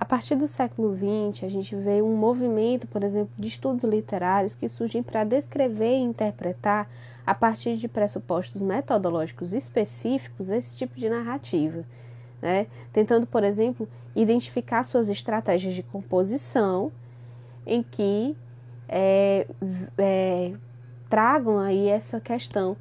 A 0.00 0.04
partir 0.06 0.34
do 0.34 0.48
século 0.48 0.96
XX, 0.96 1.44
a 1.44 1.48
gente 1.48 1.76
vê 1.76 2.00
um 2.00 2.16
movimento, 2.16 2.86
por 2.86 3.04
exemplo, 3.04 3.30
de 3.38 3.48
estudos 3.48 3.84
literários 3.84 4.54
que 4.54 4.66
surgem 4.66 5.02
para 5.02 5.24
descrever 5.24 5.98
e 5.98 6.00
interpretar, 6.00 6.88
a 7.26 7.34
partir 7.34 7.76
de 7.76 7.86
pressupostos 7.86 8.62
metodológicos 8.62 9.52
específicos, 9.52 10.50
esse 10.50 10.74
tipo 10.74 10.98
de 10.98 11.10
narrativa. 11.10 11.84
Né? 12.40 12.66
Tentando, 12.90 13.26
por 13.26 13.44
exemplo, 13.44 13.86
identificar 14.16 14.84
suas 14.84 15.10
estratégias 15.10 15.74
de 15.74 15.82
composição 15.82 16.90
em 17.66 17.82
que 17.82 18.34
é, 18.88 19.46
é, 19.98 20.52
tragam 21.10 21.58
aí 21.58 21.88
essa 21.88 22.18
questão 22.18 22.74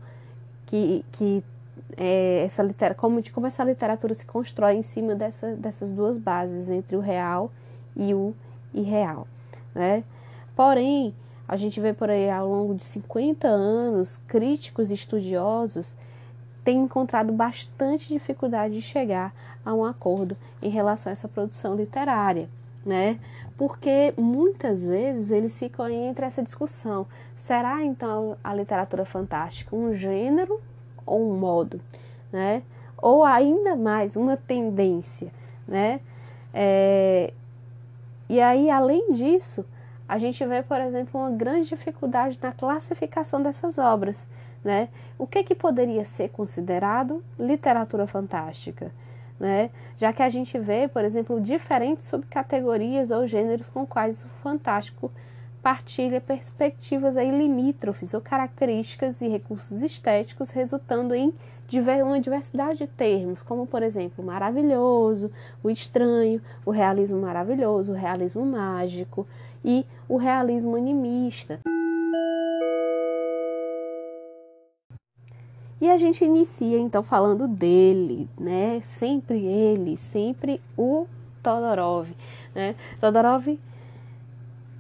que, 0.66 1.04
que 1.12 1.44
é, 1.98 2.44
essa 2.44 2.64
como, 2.96 3.22
de 3.22 3.32
como 3.32 3.48
essa 3.48 3.64
literatura 3.64 4.14
se 4.14 4.26
constrói 4.26 4.76
em 4.76 4.84
cima 4.84 5.16
dessa, 5.16 5.56
dessas 5.56 5.92
duas 5.92 6.18
bases, 6.18 6.70
entre 6.70 6.96
o 6.96 7.00
real 7.00 7.52
e 7.96 8.14
o 8.14 8.34
irreal. 8.74 9.28
Né? 9.74 10.04
Porém, 10.56 11.14
a 11.48 11.56
gente 11.56 11.80
vê 11.80 11.94
por 11.94 12.10
aí 12.10 12.30
ao 12.30 12.48
longo 12.48 12.76
de 12.76 12.84
50 12.84 13.48
anos, 13.48 14.18
críticos 14.28 14.92
e 14.92 14.94
estudiosos 14.94 15.96
têm 16.64 16.84
encontrado 16.84 17.32
bastante 17.34 18.10
dificuldade 18.10 18.76
de 18.76 18.82
chegar 18.82 19.34
a 19.66 19.74
um 19.74 19.84
acordo 19.84 20.38
em 20.62 20.70
relação 20.70 21.10
a 21.10 21.14
essa 21.14 21.28
produção 21.28 21.76
literária. 21.76 22.48
Né? 22.86 23.20
Porque 23.58 24.14
muitas 24.18 24.86
vezes 24.86 25.32
eles 25.32 25.58
ficam 25.58 25.90
entre 25.90 26.26
essa 26.26 26.42
discussão: 26.42 27.06
será 27.36 27.84
então 27.84 28.38
a 28.44 28.54
literatura 28.54 29.04
fantástica 29.04 29.76
um 29.76 29.94
gênero 29.94 30.62
ou 31.10 31.32
um 31.32 31.38
modo, 31.38 31.82
né? 32.32 32.64
Ou 32.98 33.24
ainda 33.24 33.76
mais, 33.76 34.16
uma 34.16 34.38
tendência, 34.38 35.32
né? 35.68 36.00
É, 36.54 37.34
e 38.28 38.40
aí, 38.40 38.70
além 38.70 39.14
disso, 39.14 39.66
a 40.08 40.18
gente 40.18 40.44
vê, 40.46 40.62
por 40.62 40.80
exemplo, 40.80 41.20
uma 41.20 41.32
grande 41.32 41.70
dificuldade 41.70 42.40
na 42.42 42.52
classificação 42.52 43.42
dessas 43.42 43.78
obras, 43.78 44.28
né? 44.64 44.90
O 45.18 45.26
que, 45.26 45.44
que 45.44 45.56
poderia 45.56 46.04
ser 46.04 46.30
considerado 46.30 47.24
literatura 47.38 48.08
fantástica? 48.08 48.92
Né? 49.40 49.70
Já 49.98 50.12
que 50.12 50.22
a 50.22 50.28
gente 50.28 50.60
vê, 50.60 50.88
por 50.90 51.06
exemplo, 51.06 51.40
diferentes 51.40 52.06
subcategorias 52.08 53.10
ou 53.10 53.26
gêneros 53.26 53.70
com 53.70 53.86
quais 53.86 54.26
o 54.26 54.28
fantástico 54.44 55.10
partilha 55.62 56.22
perspectivas 56.22 57.18
aí 57.18 57.30
limítrofes 57.30 58.14
ou 58.14 58.22
características 58.22 59.22
e 59.22 59.28
recursos 59.28 59.82
estéticos, 59.82 60.52
resultando 60.52 61.14
em 61.14 61.34
uma 62.04 62.20
diversidade 62.20 62.80
de 62.80 62.88
termos, 62.88 63.44
como 63.44 63.68
por 63.68 63.84
exemplo, 63.84 64.26
maravilhoso, 64.26 65.32
o 65.64 65.70
estranho, 65.70 66.42
o 66.66 66.72
realismo 66.72 67.22
maravilhoso, 67.22 67.92
o 67.92 67.96
realismo 67.96 68.44
mágico 68.44 69.28
e 69.64 69.86
o 70.08 70.18
realismo 70.18 70.76
animista. 70.76 71.60
E 75.82 75.90
a 75.90 75.96
gente 75.96 76.26
inicia 76.26 76.78
então 76.78 77.04
falando 77.04 77.48
dele, 77.48 78.28
né? 78.38 78.82
Sempre 78.84 79.38
ele, 79.46 79.96
sempre 79.96 80.62
o 80.76 81.08
Todorov, 81.42 82.10
né? 82.54 82.76
Todorov 83.00 83.58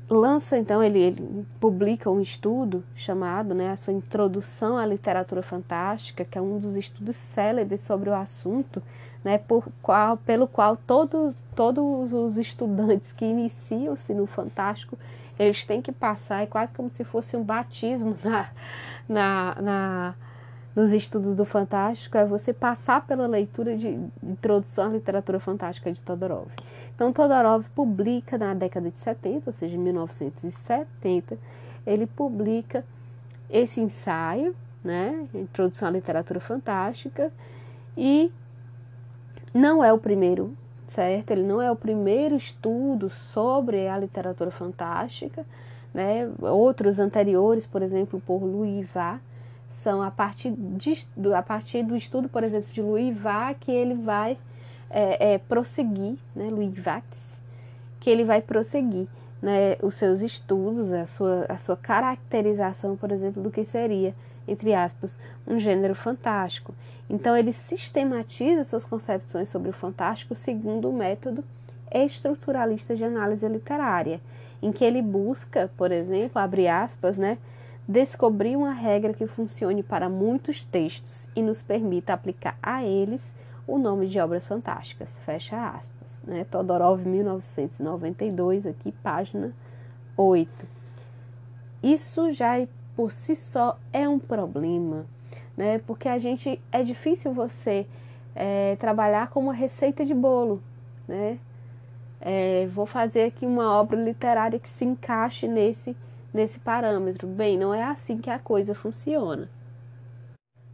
lança 0.09 0.57
então 0.57 0.83
ele, 0.83 0.99
ele, 0.99 1.45
publica 1.59 2.09
um 2.09 2.19
estudo 2.19 2.83
chamado 2.95 3.53
né 3.53 3.71
a 3.71 3.75
sua 3.75 3.93
introdução 3.93 4.77
à 4.77 4.85
literatura 4.85 5.43
fantástica 5.43 6.25
que 6.25 6.37
é 6.37 6.41
um 6.41 6.57
dos 6.57 6.75
estudos 6.75 7.15
célebres 7.15 7.81
sobre 7.81 8.09
o 8.09 8.15
assunto 8.15 8.81
né 9.23 9.37
por 9.37 9.65
qual 9.81 10.17
pelo 10.17 10.47
qual 10.47 10.75
todo, 10.75 11.35
todos 11.55 12.11
os 12.11 12.37
estudantes 12.37 13.13
que 13.13 13.25
iniciam-se 13.25 14.13
no 14.13 14.25
fantástico 14.25 14.97
eles 15.37 15.65
têm 15.65 15.81
que 15.81 15.91
passar 15.91 16.43
é 16.43 16.45
quase 16.45 16.73
como 16.73 16.89
se 16.89 17.03
fosse 17.03 17.37
um 17.37 17.43
batismo 17.43 18.17
na, 18.23 18.49
na, 19.07 19.61
na 19.61 20.15
nos 20.79 20.93
estudos 20.93 21.35
do 21.35 21.43
Fantástico 21.43 22.17
é 22.17 22.25
você 22.25 22.53
passar 22.53 23.05
pela 23.05 23.27
leitura 23.27 23.75
de 23.75 23.99
introdução 24.23 24.85
à 24.85 24.93
literatura 24.93 25.37
fantástica 25.37 25.91
de 25.91 26.01
Todorov. 26.01 26.47
Então, 26.95 27.11
Todorov 27.11 27.65
publica 27.75 28.37
na 28.37 28.53
década 28.53 28.89
de 28.89 28.97
70, 28.97 29.49
ou 29.49 29.51
seja, 29.53 29.75
em 29.75 29.79
1970, 29.79 31.37
ele 31.85 32.07
publica 32.07 32.85
esse 33.49 33.81
ensaio, 33.81 34.55
né, 34.81 35.27
Introdução 35.33 35.89
à 35.89 35.91
Literatura 35.91 36.39
Fantástica, 36.39 37.29
e 37.97 38.31
não 39.53 39.83
é 39.83 39.91
o 39.91 39.97
primeiro, 39.97 40.55
certo? 40.87 41.31
Ele 41.31 41.43
não 41.43 41.61
é 41.61 41.69
o 41.69 41.75
primeiro 41.75 42.37
estudo 42.37 43.09
sobre 43.09 43.85
a 43.89 43.97
literatura 43.97 44.49
fantástica, 44.49 45.45
né? 45.93 46.29
Outros 46.39 46.99
anteriores, 46.99 47.65
por 47.65 47.81
exemplo, 47.81 48.21
por 48.25 48.41
Louis 48.41 48.89
Vá, 48.93 49.19
são 49.81 50.01
a 50.01 50.11
partir, 50.11 50.51
de, 50.51 51.07
a 51.33 51.41
partir 51.41 51.83
do 51.83 51.95
estudo, 51.95 52.27
por 52.27 52.43
exemplo, 52.43 52.71
de 52.71 52.81
Louis 52.81 53.15
que 53.59 53.71
ele 53.71 53.95
vai 53.95 54.37
é, 54.89 55.33
é, 55.33 55.37
prosseguir, 55.37 56.17
né, 56.35 56.49
Louis 56.49 56.77
Vax, 56.77 57.05
que 57.99 58.09
ele 58.09 58.23
vai 58.23 58.41
prosseguir 58.41 59.07
né, 59.41 59.77
os 59.81 59.95
seus 59.95 60.21
estudos, 60.21 60.91
a 60.91 61.05
sua, 61.05 61.45
a 61.47 61.57
sua 61.57 61.77
caracterização, 61.77 62.97
por 62.97 63.11
exemplo, 63.11 63.41
do 63.41 63.49
que 63.49 63.63
seria, 63.63 64.13
entre 64.47 64.73
aspas, 64.73 65.17
um 65.47 65.59
gênero 65.59 65.95
fantástico. 65.95 66.73
Então, 67.09 67.35
ele 67.37 67.53
sistematiza 67.53 68.63
suas 68.65 68.85
concepções 68.85 69.47
sobre 69.47 69.69
o 69.69 69.73
fantástico 69.73 70.35
segundo 70.35 70.89
o 70.89 70.93
método 70.93 71.43
estruturalista 71.91 72.95
de 72.95 73.03
análise 73.03 73.47
literária, 73.47 74.19
em 74.61 74.73
que 74.73 74.83
ele 74.83 75.01
busca, 75.01 75.71
por 75.77 75.91
exemplo, 75.91 76.39
abre 76.39 76.67
aspas, 76.67 77.17
né, 77.17 77.37
descobrir 77.89 78.55
uma 78.55 78.71
regra 78.71 79.15
que 79.15 79.25
funcione 79.25 79.81
para 79.81 80.07
muitos 80.07 80.63
textos 80.63 81.27
e 81.35 81.41
nos 81.41 81.63
permita 81.63 82.13
aplicar 82.13 82.55
a 82.61 82.85
eles 82.85 83.33
o 83.65 83.79
nome 83.79 84.05
de 84.05 84.19
obras 84.19 84.47
fantásticas, 84.47 85.17
fecha 85.25 85.71
aspas, 85.71 86.21
né, 86.23 86.45
Todorov, 86.51 87.03
1992, 87.03 88.67
aqui, 88.67 88.91
página 88.91 89.51
8. 90.15 90.67
Isso 91.81 92.31
já 92.31 92.63
por 92.95 93.11
si 93.11 93.35
só 93.35 93.79
é 93.91 94.07
um 94.07 94.19
problema, 94.19 95.07
né, 95.57 95.79
porque 95.79 96.07
a 96.07 96.19
gente, 96.19 96.61
é 96.71 96.83
difícil 96.83 97.33
você 97.33 97.87
é, 98.35 98.75
trabalhar 98.75 99.29
com 99.29 99.39
uma 99.39 99.53
receita 99.53 100.05
de 100.05 100.13
bolo, 100.13 100.61
né, 101.07 101.39
é, 102.21 102.67
vou 102.67 102.85
fazer 102.85 103.23
aqui 103.23 103.47
uma 103.47 103.79
obra 103.79 103.99
literária 103.99 104.59
que 104.59 104.69
se 104.69 104.85
encaixe 104.85 105.47
nesse, 105.47 105.97
nesse 106.33 106.59
parâmetro. 106.59 107.27
Bem, 107.27 107.57
não 107.57 107.73
é 107.73 107.83
assim 107.83 108.17
que 108.17 108.29
a 108.29 108.39
coisa 108.39 108.73
funciona. 108.73 109.49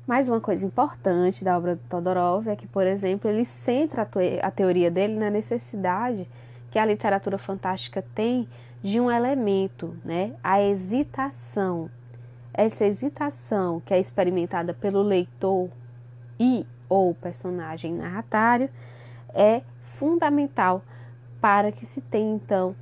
Mais 0.07 0.29
uma 0.29 0.39
coisa 0.39 0.65
importante 0.65 1.43
da 1.43 1.57
obra 1.57 1.75
do 1.75 1.81
Todorov 1.89 2.47
é 2.47 2.55
que, 2.55 2.67
por 2.67 2.85
exemplo, 2.85 3.29
ele 3.29 3.43
centra 3.43 4.07
a, 4.43 4.51
teoria 4.51 4.91
dele 4.91 5.17
na 5.17 5.31
necessidade 5.31 6.29
que 6.69 6.77
a 6.77 6.85
literatura 6.85 7.39
fantástica 7.39 8.03
tem 8.13 8.47
de 8.83 8.99
um 8.99 9.09
elemento, 9.09 9.97
né? 10.05 10.33
a 10.43 10.61
hesitação. 10.61 11.89
Essa 12.53 12.85
hesitação 12.85 13.81
que 13.81 13.93
é 13.95 13.99
experimentada 13.99 14.75
pelo 14.75 15.01
leitor 15.01 15.69
e 16.39 16.67
ou 16.87 17.15
personagem 17.15 17.93
narratário 17.93 18.69
é 19.33 19.63
fundamental 19.81 20.83
para 21.41 21.71
que 21.71 21.85
se 21.85 21.99
tenha 21.99 22.35
então 22.35 22.75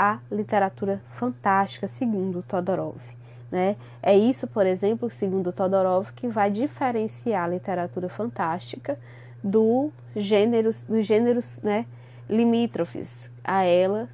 a 0.00 0.18
literatura 0.32 1.02
fantástica, 1.10 1.86
segundo 1.86 2.42
Todorov. 2.42 3.02
Né? 3.50 3.76
É 4.02 4.16
isso, 4.16 4.46
por 4.46 4.64
exemplo, 4.64 5.10
segundo 5.10 5.52
Todorov, 5.52 6.10
que 6.14 6.26
vai 6.26 6.50
diferenciar 6.50 7.44
a 7.44 7.48
literatura 7.48 8.08
fantástica 8.08 8.98
do 9.44 9.92
gêneros, 10.16 10.86
dos 10.86 11.04
gêneros 11.04 11.60
né, 11.62 11.84
limítrofes 12.30 13.30
a 13.44 13.64
elas, 13.64 14.08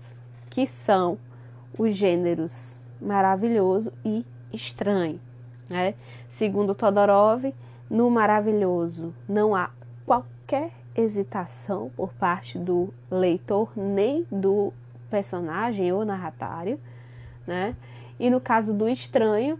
que 0.50 0.66
são 0.66 1.18
os 1.78 1.94
gêneros 1.94 2.82
maravilhoso 3.00 3.92
e 4.04 4.26
estranho. 4.52 5.20
Né? 5.68 5.94
Segundo 6.28 6.74
Todorov, 6.74 7.54
no 7.88 8.10
maravilhoso 8.10 9.14
não 9.28 9.54
há 9.54 9.70
qualquer 10.04 10.72
hesitação 10.96 11.92
por 11.96 12.12
parte 12.14 12.58
do 12.58 12.92
leitor 13.08 13.70
nem 13.76 14.26
do 14.32 14.72
personagem 15.10 15.92
ou 15.92 16.04
narratário, 16.04 16.78
né? 17.46 17.74
E 18.18 18.30
no 18.30 18.40
caso 18.40 18.72
do 18.72 18.88
estranho, 18.88 19.58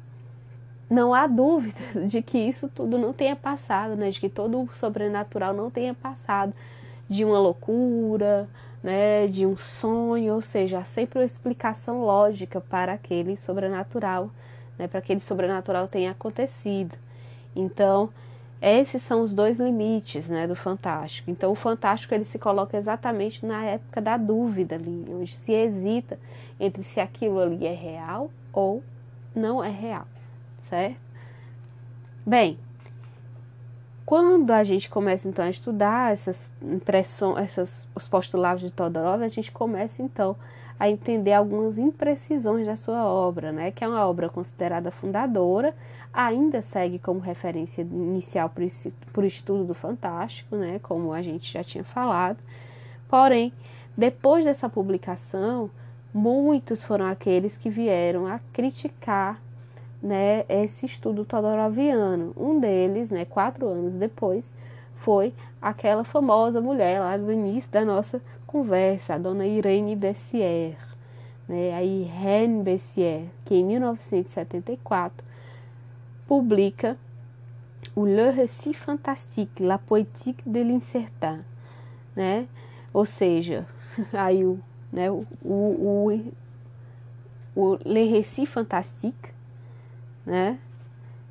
não 0.89 1.13
há 1.13 1.27
dúvidas 1.27 1.95
de 2.11 2.23
que 2.23 2.39
isso 2.39 2.69
tudo 2.69 2.99
não 2.99 3.13
tenha 3.13 3.37
passado, 3.37 3.97
né? 3.97 4.11
De 4.11 4.21
que 4.21 4.29
todo 4.29 4.61
o 4.61 4.73
sobrenatural 4.73 5.53
não 5.53 5.71
tenha 5.71 5.95
passado 5.95 6.53
de 7.09 7.25
uma 7.25 7.39
loucura, 7.39 8.49
né? 8.83 9.27
De 9.27 9.47
um 9.47 9.57
sonho, 9.57 10.35
ou 10.35 10.43
seja, 10.43 10.79
há 10.79 10.85
sempre 10.85 11.19
uma 11.19 11.25
explicação 11.25 12.03
lógica 12.03 12.61
para 12.61 12.93
aquele 12.93 13.37
sobrenatural, 13.37 14.31
né? 14.79 14.89
Para 14.89 14.99
aquele 14.99 15.21
sobrenatural 15.21 15.89
tenha 15.89 16.13
acontecido. 16.13 16.97
Então, 17.55 18.11
esses 18.61 19.03
são 19.03 19.23
os 19.23 19.35
dois 19.35 19.59
limites 19.59 20.29
né, 20.29 20.47
do 20.47 20.57
fantástico. 20.57 21.31
Então, 21.31 21.53
o 21.53 21.55
fantástico 21.55 22.15
ele 22.15 22.25
se 22.25 22.39
coloca 22.39 22.77
exatamente 22.77 23.45
na 23.45 23.65
época 23.65 24.01
da 24.01 24.17
dúvida 24.17 24.77
ali, 24.77 25.05
onde 25.11 25.33
se 25.33 25.53
hesita 25.53 26.19
entre 26.59 26.83
se 26.83 26.99
aquilo 26.99 27.39
ali 27.41 27.67
é 27.67 27.75
real 27.75 28.31
ou 28.53 28.83
não 29.35 29.63
é 29.63 29.69
real, 29.69 30.07
certo? 30.61 30.99
Bem, 32.25 32.59
quando 34.07 34.51
a 34.53 34.65
gente 34.65 34.89
começa 34.89 35.29
então 35.29 35.45
a 35.45 35.51
estudar 35.51 36.13
essas 36.13 36.49
impressões, 36.63 37.39
essas, 37.39 37.89
os 37.95 38.09
postulados 38.09 38.63
de 38.63 38.71
Todorov, 38.71 39.23
a 39.23 39.29
gente 39.29 39.53
começa 39.53 40.03
então 40.03 40.37
a 40.79 40.89
entender 40.91 41.33
algumas 41.33 41.79
imprecisões 41.79 42.67
da 42.67 42.77
sua 42.77 43.05
obra, 43.05 43.51
né? 43.53 43.71
Que 43.71 43.85
é 43.85 43.89
uma 43.89 44.07
obra 44.07 44.29
considerada 44.29 44.91
fundadora, 44.91 45.75
ainda 46.17 46.63
segue 46.63 46.99
como 46.99 47.21
referência 47.21 47.83
inicial 47.83 48.51
para 48.51 49.23
o 49.23 49.27
estudo 49.27 49.65
do 49.65 49.75
fantástico, 49.75 50.57
né, 50.57 50.81
como 50.83 51.13
a 51.13 51.21
gente 51.21 51.53
já 51.53 51.63
tinha 51.63 51.85
falado. 51.85 52.39
Porém, 53.07 53.53
depois 53.95 54.47
dessa 54.47 54.67
publicação, 54.67 55.71
muitos 56.15 56.87
foram 56.87 57.07
aqueles 57.07 57.59
que 57.59 57.69
vieram 57.69 58.27
a 58.27 58.41
criticar 58.51 59.41
né, 60.03 60.47
esse 60.49 60.87
estudo 60.87 61.23
todoroviano. 61.23 62.33
Um 62.35 62.59
deles, 62.59 63.11
né, 63.11 63.27
quatro 63.27 63.69
anos 63.69 63.95
depois, 63.95 64.55
foi 64.95 65.35
aquela 65.61 66.03
famosa 66.03 66.63
mulher 66.63 66.99
lá 67.01 67.17
do 67.19 67.31
início 67.31 67.71
da 67.71 67.85
nossa 67.85 68.23
conversa, 68.47 69.15
a 69.15 69.19
dona 69.19 69.47
Irene 69.47 69.97
Bessier, 69.97 70.77
né, 71.49 71.75
a 71.75 71.83
Irene 71.83 72.63
Bessier, 72.63 73.25
que 73.45 73.55
em 73.55 73.65
1974 73.65 75.25
publica 76.27 76.97
o 77.95 78.05
Le 78.05 78.31
Récit 78.31 78.75
Fantastique, 78.75 79.63
La 79.63 79.79
Poétique 79.79 80.49
de 80.49 80.63
l'Incertain, 80.63 81.41
né? 82.15 82.49
Ou 82.93 83.05
seja, 83.05 83.67
aí 84.13 84.45
o, 84.45 84.59
né, 84.93 85.11
o, 85.11 85.25
o, 85.45 86.33
o 87.55 87.79
Le 87.85 88.05
Récit 88.11 88.47
Fantastique, 88.47 89.31
né? 90.25 90.59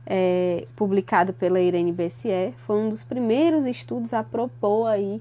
É, 0.07 0.67
publicado 0.75 1.33
pela 1.33 1.59
Irene 1.59 1.91
Bessier, 1.91 2.53
foi 2.67 2.77
um 2.77 2.89
dos 2.89 3.03
primeiros 3.03 3.65
estudos 3.65 4.13
a 4.13 4.23
propor 4.23 4.85
aí 4.85 5.19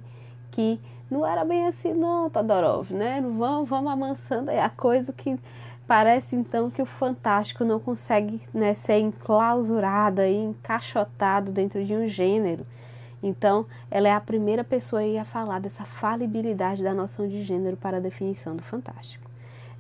que 0.50 0.78
não 1.14 1.26
era 1.26 1.44
bem 1.44 1.66
assim 1.66 1.92
não, 1.92 2.28
Todorov, 2.28 2.90
né? 2.92 3.20
Vamos, 3.20 3.68
vamos 3.68 3.92
amansando 3.92 4.50
a 4.50 4.68
coisa 4.68 5.12
que 5.12 5.38
Parece 5.86 6.34
então 6.34 6.70
que 6.70 6.80
o 6.80 6.86
fantástico 6.86 7.62
não 7.62 7.78
consegue 7.78 8.40
né, 8.54 8.72
ser 8.72 9.00
enclausurado 9.00 10.22
encaixotado 10.22 11.52
dentro 11.52 11.84
de 11.84 11.94
um 11.94 12.08
gênero. 12.08 12.66
Então, 13.22 13.66
ela 13.90 14.08
é 14.08 14.12
a 14.12 14.20
primeira 14.20 14.64
pessoa 14.64 15.02
a 15.20 15.24
falar 15.24 15.60
dessa 15.60 15.84
falibilidade 15.84 16.82
da 16.82 16.94
noção 16.94 17.28
de 17.28 17.42
gênero 17.42 17.76
para 17.76 17.98
a 17.98 18.00
definição 18.00 18.56
do 18.56 18.62
fantástico. 18.62 19.30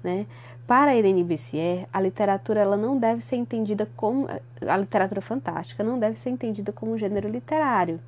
Né? 0.02 0.26
Para 0.66 0.94
Irene 0.94 1.24
Bessier, 1.24 1.86
a 1.90 2.00
literatura 2.00 2.60
ela 2.60 2.76
não 2.76 2.98
deve 2.98 3.22
ser 3.22 3.36
entendida 3.36 3.88
como 3.96 4.28
a 4.66 4.76
literatura 4.76 5.22
fantástica 5.22 5.82
não 5.82 5.98
deve 5.98 6.18
ser 6.18 6.30
entendida 6.30 6.70
como 6.72 6.92
um 6.92 6.98
gênero 6.98 7.28
literário, 7.28 7.98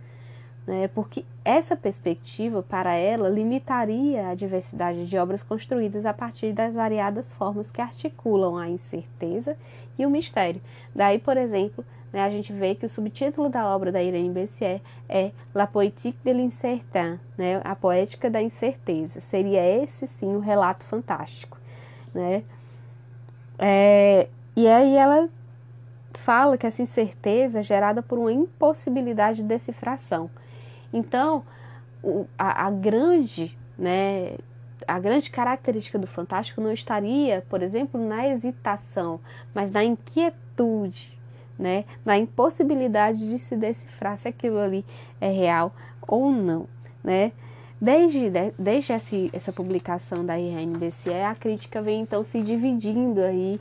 né, 0.67 0.89
porque 0.89 1.25
essa 1.45 1.77
perspectiva, 1.77 2.63
para 2.63 2.95
ela, 2.95 3.29
limitaria 3.29 4.29
a 4.29 4.35
diversidade 4.35 5.07
de 5.07 5.17
obras 5.17 5.43
construídas 5.43 6.05
a 6.05 6.13
partir 6.13 6.53
das 6.53 6.75
variadas 6.75 7.33
formas 7.33 7.71
que 7.71 7.81
articulam 7.81 8.57
a 8.57 8.69
incerteza 8.69 9.57
e 9.99 10.05
o 10.05 10.11
mistério. 10.11 10.61
Daí, 10.95 11.19
por 11.19 11.37
exemplo, 11.37 11.85
né, 12.13 12.25
a 12.25 12.31
gente 12.31 12.53
vê 12.53 12.75
que 12.75 12.85
o 12.85 12.89
subtítulo 12.89 13.49
da 13.49 13.67
obra 13.75 13.93
da 13.93 14.03
Irene 14.03 14.31
Bessier 14.31 14.81
é 15.09 15.31
La 15.55 15.67
Poétique 15.67 16.19
de 16.25 16.33
l'Incertain, 16.33 17.21
né, 17.39 17.61
a 17.63 17.77
poética 17.77 18.29
da 18.29 18.43
incerteza. 18.43 19.21
Seria 19.21 19.65
esse, 19.65 20.07
sim, 20.07 20.35
o 20.35 20.41
relato 20.41 20.85
fantástico. 20.85 21.59
Né? 22.13 22.43
É, 23.59 24.29
e 24.57 24.67
aí 24.67 24.97
ela 24.97 25.29
fala 26.15 26.59
que 26.59 26.67
essa 26.67 26.83
incerteza 26.83 27.61
é 27.61 27.63
gerada 27.63 28.03
por 28.03 28.19
uma 28.19 28.33
impossibilidade 28.33 29.39
de 29.39 29.45
decifração. 29.45 30.29
Então, 30.93 31.45
o, 32.03 32.27
a, 32.39 32.67
a 32.67 32.71
grande, 32.71 33.57
né, 33.79 34.37
a 34.87 34.99
grande 34.99 35.31
característica 35.31 35.99
do 35.99 36.07
fantástico 36.07 36.61
não 36.61 36.73
estaria, 36.73 37.45
por 37.49 37.63
exemplo, 37.63 38.01
na 38.01 38.27
hesitação, 38.27 39.21
mas 39.55 39.71
na 39.71 39.85
inquietude, 39.85 41.19
né, 41.59 41.85
na 42.05 42.19
impossibilidade 42.19 43.19
de 43.19 43.39
se 43.39 43.57
decifrar 43.57 44.19
se 44.19 44.29
aquilo 44.29 44.59
ali 44.59 44.85
é 45.21 45.31
real 45.31 45.75
ou 46.07 46.31
não, 46.31 46.69
né? 47.03 47.33
Desde, 47.79 48.31
desde 48.59 48.93
essa, 49.35 49.53
publicação 49.53 50.25
da 50.25 50.39
IRNDCE, 50.39 51.13
a 51.13 51.35
crítica 51.35 51.83
vem 51.83 52.01
então 52.01 52.25
se 52.25 52.41
dividindo 52.41 53.21
aí, 53.21 53.61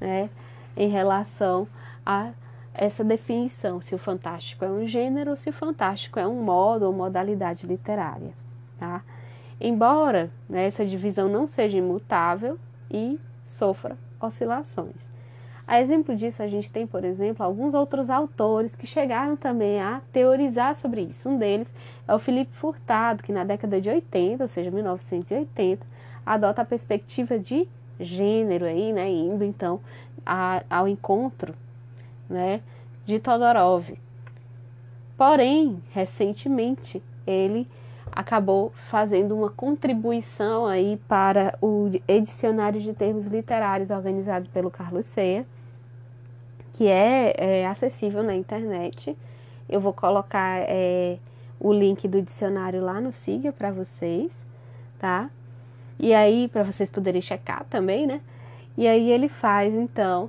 né, 0.00 0.30
em 0.76 0.88
relação 0.88 1.66
a 2.04 2.30
essa 2.76 3.02
definição, 3.02 3.80
se 3.80 3.94
o 3.94 3.98
fantástico 3.98 4.64
é 4.64 4.68
um 4.68 4.86
gênero 4.86 5.36
se 5.36 5.48
o 5.50 5.52
fantástico 5.52 6.18
é 6.18 6.26
um 6.26 6.42
modo 6.42 6.84
ou 6.84 6.92
modalidade 6.92 7.66
literária. 7.66 8.32
Tá? 8.78 9.02
Embora 9.60 10.30
né, 10.48 10.66
essa 10.66 10.84
divisão 10.84 11.28
não 11.28 11.46
seja 11.46 11.78
imutável 11.78 12.58
e 12.90 13.18
sofra 13.44 13.96
oscilações. 14.20 15.06
A 15.66 15.80
exemplo 15.80 16.14
disso, 16.14 16.42
a 16.42 16.46
gente 16.46 16.70
tem, 16.70 16.86
por 16.86 17.04
exemplo, 17.04 17.44
alguns 17.44 17.74
outros 17.74 18.08
autores 18.08 18.76
que 18.76 18.86
chegaram 18.86 19.34
também 19.34 19.80
a 19.80 20.00
teorizar 20.12 20.76
sobre 20.76 21.00
isso. 21.00 21.28
Um 21.28 21.38
deles 21.38 21.74
é 22.06 22.14
o 22.14 22.20
Felipe 22.20 22.54
Furtado, 22.54 23.22
que 23.22 23.32
na 23.32 23.42
década 23.42 23.80
de 23.80 23.90
80, 23.90 24.44
ou 24.44 24.48
seja, 24.48 24.70
1980, 24.70 25.84
adota 26.24 26.62
a 26.62 26.64
perspectiva 26.64 27.36
de 27.36 27.66
gênero 27.98 28.64
aí, 28.64 28.92
né, 28.92 29.10
indo 29.10 29.42
então 29.42 29.80
a, 30.24 30.62
ao 30.70 30.86
encontro, 30.86 31.52
né, 32.28 32.60
de 33.04 33.18
Todorov. 33.18 33.98
Porém, 35.16 35.82
recentemente, 35.92 37.02
ele 37.26 37.68
acabou 38.12 38.72
fazendo 38.74 39.36
uma 39.36 39.50
contribuição 39.50 40.66
aí 40.66 41.00
para 41.08 41.56
o 41.60 41.90
Edicionário 42.06 42.80
de 42.80 42.92
Termos 42.92 43.26
Literários 43.26 43.90
organizado 43.90 44.48
pelo 44.50 44.70
Carlos 44.70 45.06
Ceia, 45.06 45.46
que 46.72 46.88
é, 46.88 47.34
é 47.36 47.66
acessível 47.66 48.22
na 48.22 48.34
internet. 48.34 49.16
Eu 49.68 49.80
vou 49.80 49.92
colocar 49.92 50.60
é, 50.68 51.18
o 51.58 51.72
link 51.72 52.06
do 52.06 52.22
dicionário 52.22 52.82
lá 52.82 53.00
no 53.00 53.12
Siga 53.12 53.52
para 53.52 53.70
vocês, 53.70 54.44
tá? 54.98 55.30
E 55.98 56.12
aí, 56.12 56.48
para 56.48 56.62
vocês 56.62 56.90
poderem 56.90 57.22
checar 57.22 57.64
também, 57.70 58.06
né? 58.06 58.20
E 58.76 58.86
aí 58.86 59.10
ele 59.10 59.28
faz, 59.28 59.74
então, 59.74 60.28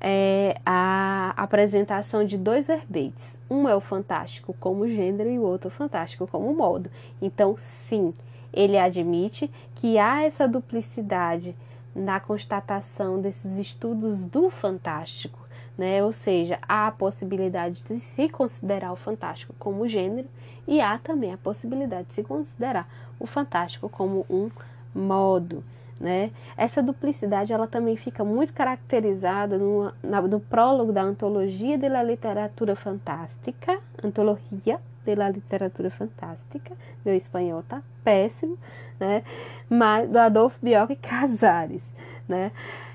é, 0.00 0.56
a 0.64 1.32
apresentação 1.36 2.24
de 2.24 2.36
dois 2.36 2.66
verbetes. 2.66 3.40
Um 3.50 3.68
é 3.68 3.74
o 3.74 3.80
fantástico 3.80 4.54
como 4.58 4.88
gênero 4.88 5.30
e 5.30 5.38
o 5.38 5.42
outro 5.42 5.70
fantástico 5.70 6.26
como 6.26 6.52
modo. 6.54 6.90
Então, 7.20 7.54
sim, 7.58 8.12
ele 8.52 8.78
admite 8.78 9.50
que 9.76 9.98
há 9.98 10.22
essa 10.22 10.46
duplicidade 10.46 11.54
na 11.94 12.18
constatação 12.20 13.20
desses 13.20 13.56
estudos 13.58 14.24
do 14.24 14.50
fantástico 14.50 15.44
né? 15.76 16.02
Ou 16.02 16.12
seja, 16.12 16.58
há 16.62 16.86
a 16.86 16.92
possibilidade 16.92 17.82
de 17.82 17.98
se 17.98 18.28
considerar 18.28 18.92
o 18.92 18.96
fantástico 18.96 19.54
como 19.58 19.88
gênero 19.88 20.28
e 20.66 20.80
há 20.80 20.98
também 20.98 21.32
a 21.32 21.38
possibilidade 21.38 22.08
de 22.08 22.14
se 22.14 22.22
considerar 22.22 22.88
o 23.18 23.26
fantástico 23.26 23.88
como 23.88 24.24
um 24.30 24.50
modo. 24.94 25.62
Né? 26.00 26.32
Essa 26.56 26.82
duplicidade 26.82 27.52
ela 27.52 27.66
também 27.66 27.96
fica 27.96 28.24
muito 28.24 28.52
caracterizada 28.52 29.56
no, 29.56 29.92
na, 30.02 30.20
no 30.20 30.40
prólogo 30.40 30.92
da 30.92 31.02
Antologia 31.02 31.78
da 31.78 32.02
Literatura 32.02 32.74
Fantástica, 32.74 33.78
Antologia 34.02 34.80
da 35.04 35.28
Literatura 35.28 35.90
Fantástica, 35.90 36.74
meu 37.04 37.14
espanhol 37.14 37.62
tá 37.62 37.82
péssimo, 38.02 38.58
né? 38.98 39.22
Mas 39.68 40.08
do 40.08 40.18
Adolfo 40.18 40.58
Bioc 40.62 40.96
Casares, 40.96 41.84
né? 42.28 42.50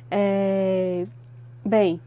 É, 0.10 1.06
bem, 1.64 2.02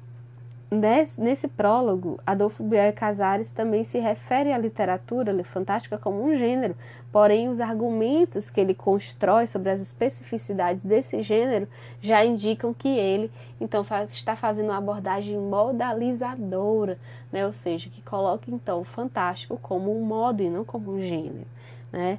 Nesse, 0.74 1.48
prólogo, 1.48 2.18
Adolfo 2.26 2.64
Bioy 2.64 2.92
Casares 2.92 3.50
também 3.50 3.84
se 3.84 3.98
refere 3.98 4.50
à 4.50 4.56
literatura 4.56 5.44
fantástica 5.44 5.98
como 5.98 6.24
um 6.24 6.34
gênero, 6.34 6.74
porém 7.12 7.50
os 7.50 7.60
argumentos 7.60 8.48
que 8.48 8.58
ele 8.58 8.72
constrói 8.72 9.46
sobre 9.46 9.68
as 9.68 9.82
especificidades 9.82 10.82
desse 10.82 11.22
gênero 11.22 11.68
já 12.00 12.24
indicam 12.24 12.72
que 12.72 12.88
ele 12.88 13.30
então 13.60 13.84
faz, 13.84 14.12
está 14.12 14.34
fazendo 14.34 14.70
uma 14.70 14.78
abordagem 14.78 15.36
modalizadora, 15.36 16.98
né? 17.30 17.44
ou 17.44 17.52
seja, 17.52 17.90
que 17.90 18.00
coloca 18.00 18.50
então 18.50 18.80
o 18.80 18.84
fantástico 18.84 19.58
como 19.60 19.94
um 19.94 20.02
modo 20.02 20.42
e 20.42 20.48
não 20.48 20.64
como 20.64 20.94
um 20.94 21.02
gênero. 21.02 21.46
Né? 21.92 22.18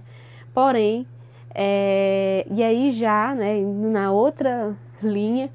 Porém, 0.54 1.08
é, 1.56 2.46
e 2.52 2.62
aí 2.62 2.92
já 2.92 3.34
né, 3.34 3.60
na 3.60 4.12
outra 4.12 4.76
linha, 5.02 5.50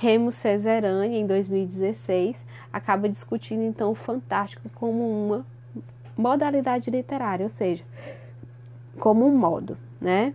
Remo 0.00 0.32
Cesarani, 0.32 1.18
em 1.18 1.26
2016, 1.26 2.46
acaba 2.72 3.06
discutindo 3.06 3.62
então 3.62 3.90
o 3.90 3.94
fantástico 3.94 4.66
como 4.74 5.04
uma 5.04 5.44
modalidade 6.16 6.90
literária, 6.90 7.44
ou 7.44 7.50
seja, 7.50 7.84
como 8.98 9.26
um 9.26 9.36
modo, 9.36 9.76
né? 10.00 10.32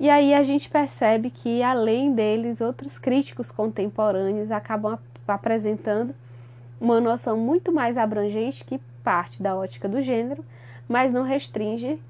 E 0.00 0.10
aí 0.10 0.34
a 0.34 0.42
gente 0.42 0.68
percebe 0.68 1.30
que, 1.30 1.62
além 1.62 2.12
deles, 2.12 2.60
outros 2.60 2.98
críticos 2.98 3.52
contemporâneos 3.52 4.50
acabam 4.50 4.94
ap 4.94 5.00
apresentando 5.28 6.12
uma 6.80 7.00
noção 7.00 7.36
muito 7.36 7.70
mais 7.70 7.96
abrangente 7.96 8.64
que 8.64 8.80
parte 9.04 9.40
da 9.40 9.54
ótica 9.54 9.88
do 9.88 10.02
gênero, 10.02 10.44
mas 10.88 11.12
não 11.12 11.22
restringe 11.22 12.00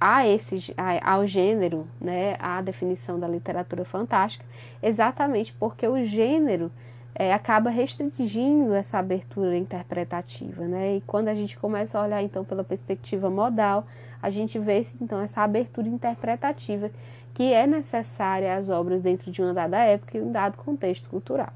a 0.00 0.26
esse, 0.26 0.72
a, 0.76 1.14
ao 1.14 1.26
gênero, 1.26 1.86
né, 2.00 2.36
a 2.38 2.60
definição 2.62 3.18
da 3.18 3.26
literatura 3.26 3.84
fantástica, 3.84 4.44
exatamente 4.82 5.52
porque 5.52 5.86
o 5.86 6.04
gênero 6.04 6.70
é, 7.14 7.32
acaba 7.34 7.68
restringindo 7.68 8.72
essa 8.74 8.98
abertura 8.98 9.56
interpretativa, 9.56 10.64
né? 10.64 10.96
E 10.96 11.00
quando 11.00 11.26
a 11.26 11.34
gente 11.34 11.58
começa 11.58 11.98
a 11.98 12.02
olhar 12.04 12.22
então 12.22 12.44
pela 12.44 12.62
perspectiva 12.62 13.28
modal, 13.28 13.88
a 14.22 14.30
gente 14.30 14.56
vê 14.56 14.86
então 15.00 15.20
essa 15.20 15.42
abertura 15.42 15.88
interpretativa 15.88 16.92
que 17.34 17.52
é 17.52 17.66
necessária 17.66 18.56
às 18.56 18.68
obras 18.68 19.02
dentro 19.02 19.32
de 19.32 19.42
uma 19.42 19.52
dada 19.52 19.78
época 19.78 20.16
e 20.16 20.20
um 20.20 20.30
dado 20.30 20.56
contexto 20.58 21.08
cultural, 21.08 21.52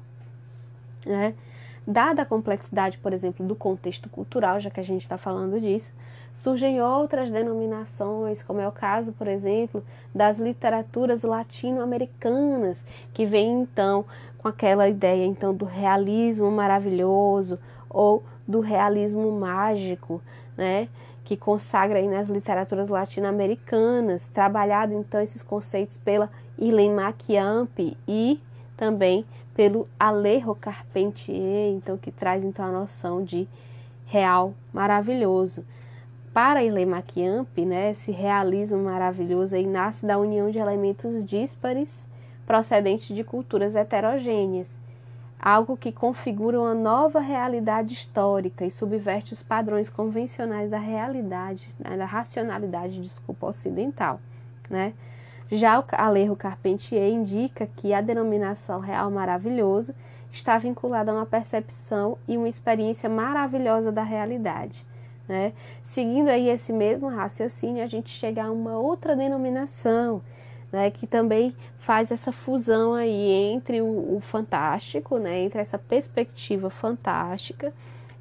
né? 1.05 1.33
Dada 1.87 2.23
a 2.23 2.25
complexidade, 2.25 2.97
por 2.97 3.13
exemplo, 3.13 3.45
do 3.45 3.55
contexto 3.55 4.09
cultural, 4.09 4.59
já 4.59 4.69
que 4.69 4.79
a 4.79 4.83
gente 4.83 5.01
está 5.01 5.17
falando 5.17 5.59
disso, 5.61 5.93
surgem 6.43 6.81
outras 6.81 7.31
denominações, 7.31 8.43
como 8.43 8.59
é 8.59 8.67
o 8.67 8.71
caso, 8.71 9.13
por 9.13 9.29
exemplo, 9.29 9.81
das 10.13 10.39
literaturas 10.39 11.23
latino-americanas, 11.23 12.85
que 13.13 13.25
vem 13.25 13.61
então 13.61 14.03
com 14.39 14.49
aquela 14.49 14.89
ideia 14.89 15.25
então 15.25 15.55
do 15.55 15.63
realismo 15.63 16.51
maravilhoso 16.51 17.57
ou 17.89 18.21
do 18.45 18.59
realismo 18.59 19.31
mágico, 19.31 20.21
né? 20.57 20.89
que 21.23 21.37
consagra 21.37 21.99
aí 21.99 22.09
nas 22.09 22.27
literaturas 22.27 22.89
latino-americanas, 22.89 24.27
trabalhado 24.27 24.93
então 24.93 25.21
esses 25.21 25.41
conceitos 25.41 25.97
pela 25.97 26.29
Hélène 26.59 26.93
Macchiamp 26.93 27.79
e 28.05 28.41
também 28.75 29.25
pelo 29.55 29.87
Alejo 29.97 30.53
Carpentier, 30.55 31.71
então 31.71 31.97
que 31.97 32.11
traz 32.11 32.43
então 32.43 32.65
a 32.65 32.71
noção 32.71 33.23
de 33.23 33.47
real 34.05 34.53
maravilhoso. 34.73 35.63
Para 36.33 36.63
Hélène 36.63 36.89
Macchiamp, 36.89 37.47
né, 37.59 37.91
esse 37.91 38.11
realismo 38.11 38.79
maravilhoso 38.79 39.55
aí 39.55 39.67
nasce 39.67 40.03
da 40.03 40.17
união 40.17 40.49
de 40.49 40.57
elementos 40.57 41.23
díspares 41.23 42.09
procedentes 42.43 43.15
de 43.15 43.23
culturas 43.23 43.75
heterogêneas, 43.75 44.75
algo 45.39 45.77
que 45.77 45.91
configura 45.91 46.59
uma 46.59 46.73
nova 46.73 47.19
realidade 47.19 47.93
histórica 47.93 48.65
e 48.65 48.71
subverte 48.71 49.33
os 49.33 49.43
padrões 49.43 49.91
convencionais 49.91 50.71
da 50.71 50.79
realidade, 50.79 51.69
né, 51.77 51.95
da 51.95 52.05
racionalidade, 52.05 52.99
desculpa, 52.99 53.45
ocidental, 53.45 54.19
né? 54.67 54.93
Já 55.51 55.79
o 55.79 55.85
Alejo 55.91 56.35
Carpentier 56.35 57.11
indica 57.11 57.67
que 57.77 57.93
a 57.93 58.01
denominação 58.01 58.79
real 58.79 59.11
maravilhoso 59.11 59.93
está 60.31 60.57
vinculada 60.57 61.11
a 61.11 61.13
uma 61.13 61.27
percepção 61.27 62.17
e 62.27 62.35
uma 62.37 62.49
experiência 62.49 63.07
maravilhosa 63.07 63.91
da 63.91 64.01
realidade. 64.01 64.83
Né? 65.27 65.53
Seguindo 65.83 66.29
aí 66.29 66.49
esse 66.49 66.73
mesmo 66.73 67.07
raciocínio, 67.07 67.83
a 67.83 67.87
gente 67.87 68.09
chega 68.09 68.43
a 68.43 68.51
uma 68.51 68.77
outra 68.77 69.15
denominação, 69.15 70.21
né, 70.71 70.89
que 70.89 71.05
também 71.05 71.55
faz 71.77 72.11
essa 72.11 72.31
fusão 72.31 72.93
aí 72.93 73.29
entre 73.53 73.81
o, 73.81 74.15
o 74.15 74.19
fantástico, 74.21 75.17
né, 75.17 75.41
entre 75.41 75.61
essa 75.61 75.77
perspectiva 75.77 76.69
fantástica 76.69 77.71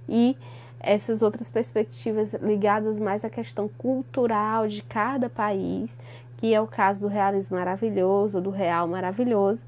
e 0.08 0.36
essas 0.78 1.22
outras 1.22 1.48
perspectivas 1.48 2.34
ligadas 2.34 2.98
mais 2.98 3.24
à 3.24 3.30
questão 3.30 3.68
cultural 3.68 4.66
de 4.66 4.82
cada 4.82 5.30
país, 5.30 5.96
que 6.36 6.52
é 6.52 6.60
o 6.60 6.66
caso 6.66 7.00
do 7.00 7.06
realismo 7.06 7.56
maravilhoso, 7.56 8.40
do 8.40 8.50
real 8.50 8.88
maravilhoso, 8.88 9.64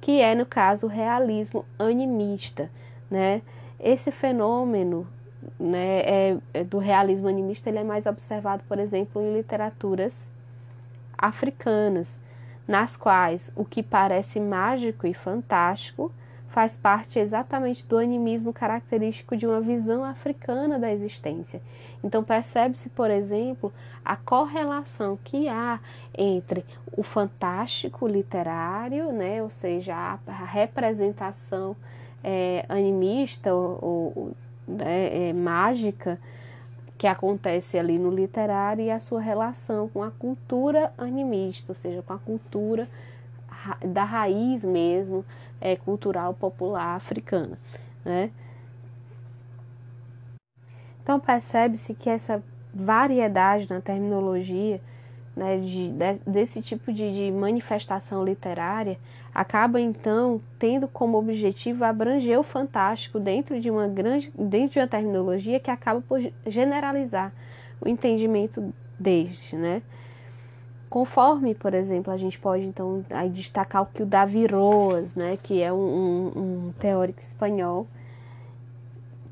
que 0.00 0.20
é, 0.20 0.34
no 0.34 0.46
caso, 0.46 0.86
o 0.86 0.90
realismo 0.90 1.64
animista. 1.78 2.70
Né? 3.10 3.42
Esse 3.78 4.10
fenômeno 4.10 5.06
né, 5.58 6.00
é, 6.00 6.36
é, 6.52 6.64
do 6.64 6.78
realismo 6.78 7.28
animista 7.28 7.68
ele 7.68 7.78
é 7.78 7.84
mais 7.84 8.06
observado, 8.06 8.62
por 8.68 8.78
exemplo, 8.78 9.22
em 9.22 9.36
literaturas 9.36 10.30
africanas, 11.16 12.18
nas 12.66 12.96
quais 12.96 13.52
o 13.54 13.64
que 13.64 13.82
parece 13.82 14.40
mágico 14.40 15.06
e 15.06 15.14
fantástico 15.14 16.10
faz 16.48 16.76
parte 16.76 17.18
exatamente 17.18 17.84
do 17.84 17.98
animismo 17.98 18.52
característico 18.52 19.36
de 19.36 19.44
uma 19.44 19.60
visão 19.60 20.04
africana 20.04 20.78
da 20.78 20.92
existência. 20.92 21.60
Então, 22.02 22.22
percebe-se, 22.22 22.88
por 22.90 23.10
exemplo, 23.10 23.72
a 24.04 24.14
correlação 24.14 25.18
que 25.24 25.48
há 25.48 25.80
entre 26.16 26.64
o 26.96 27.02
fantástico 27.02 28.06
literário, 28.06 29.10
né, 29.10 29.42
ou 29.42 29.50
seja, 29.50 29.96
a, 29.96 30.44
representação 30.44 31.74
é, 32.22 32.64
animista 32.68 33.52
ou, 33.52 34.12
ou 34.14 34.36
né, 34.66 35.28
é, 35.28 35.32
mágica 35.32 36.18
que 36.96 37.06
acontece 37.06 37.78
ali 37.78 37.98
no 37.98 38.10
literário 38.10 38.84
e 38.84 38.90
a 38.90 39.00
sua 39.00 39.20
relação 39.20 39.88
com 39.88 40.02
a 40.02 40.10
cultura 40.10 40.92
animista, 40.96 41.72
ou 41.72 41.74
seja, 41.74 42.02
com 42.02 42.12
a 42.12 42.18
cultura 42.18 42.88
da 43.86 44.04
raiz 44.04 44.64
mesmo 44.64 45.24
é, 45.60 45.76
cultural 45.76 46.34
popular 46.34 46.96
africana, 46.96 47.58
né? 48.04 48.30
Então 51.02 51.20
percebe-se 51.20 51.94
que 51.94 52.08
essa 52.08 52.42
variedade 52.72 53.68
na 53.68 53.80
terminologia 53.80 54.80
né, 55.36 55.58
de, 55.58 55.90
de, 55.90 56.30
desse 56.30 56.62
tipo 56.62 56.92
de, 56.92 57.12
de, 57.12 57.30
manifestação 57.30 58.24
literária 58.24 58.98
acaba 59.34 59.80
então 59.80 60.40
tendo 60.58 60.86
como 60.86 61.18
objetivo 61.18 61.84
abranger 61.84 62.38
o 62.38 62.44
fantástico 62.44 63.18
dentro 63.18 63.60
de 63.60 63.68
uma 63.68 63.88
grande 63.88 64.32
dentro 64.38 64.74
de 64.74 64.78
uma 64.78 64.86
terminologia 64.86 65.58
que 65.58 65.70
acaba 65.70 66.00
por 66.00 66.20
generalizar 66.46 67.32
o 67.80 67.88
entendimento 67.88 68.72
deste, 68.98 69.56
né? 69.56 69.82
Conforme, 70.88 71.56
por 71.56 71.74
exemplo, 71.74 72.12
a 72.12 72.16
gente 72.16 72.38
pode 72.38 72.64
então 72.64 73.04
aí 73.10 73.28
destacar 73.28 73.82
o 73.82 73.86
que 73.86 74.04
o 74.04 74.06
Davi 74.06 74.46
Roas, 74.46 75.16
né, 75.16 75.36
que 75.42 75.60
é 75.60 75.72
um, 75.72 75.76
um, 75.76 76.38
um 76.68 76.72
teórico 76.78 77.20
espanhol, 77.20 77.88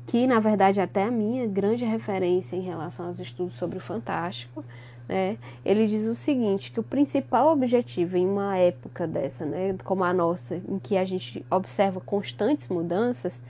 que 0.05 0.27
na 0.27 0.41
verdade 0.41 0.81
até 0.81 1.03
a 1.03 1.11
minha 1.11 1.47
grande 1.47 1.85
referência 1.85 2.57
em 2.57 2.61
relação 2.61 3.05
aos 3.05 3.17
estudos 3.17 3.55
sobre 3.55 3.77
o 3.77 3.81
fantástico, 3.81 4.65
né, 5.07 5.37
ele 5.65 5.87
diz 5.87 6.05
o 6.05 6.13
seguinte, 6.13 6.71
que 6.71 6.79
o 6.79 6.83
principal 6.83 7.51
objetivo 7.51 8.17
em 8.17 8.27
uma 8.27 8.57
época 8.57 9.05
dessa, 9.05 9.45
né, 9.45 9.75
como 9.83 10.03
a 10.03 10.13
nossa, 10.13 10.55
em 10.67 10.79
que 10.79 10.97
a 10.97 11.05
gente 11.05 11.45
observa 11.49 11.99
constantes 11.99 12.67
mudanças, 12.67 13.41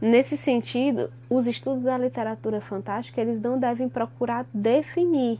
nesse 0.00 0.36
sentido, 0.36 1.10
os 1.30 1.46
estudos 1.46 1.84
da 1.84 1.96
literatura 1.96 2.60
fantástica, 2.60 3.20
eles 3.20 3.40
não 3.40 3.58
devem 3.58 3.88
procurar 3.88 4.44
definir, 4.52 5.38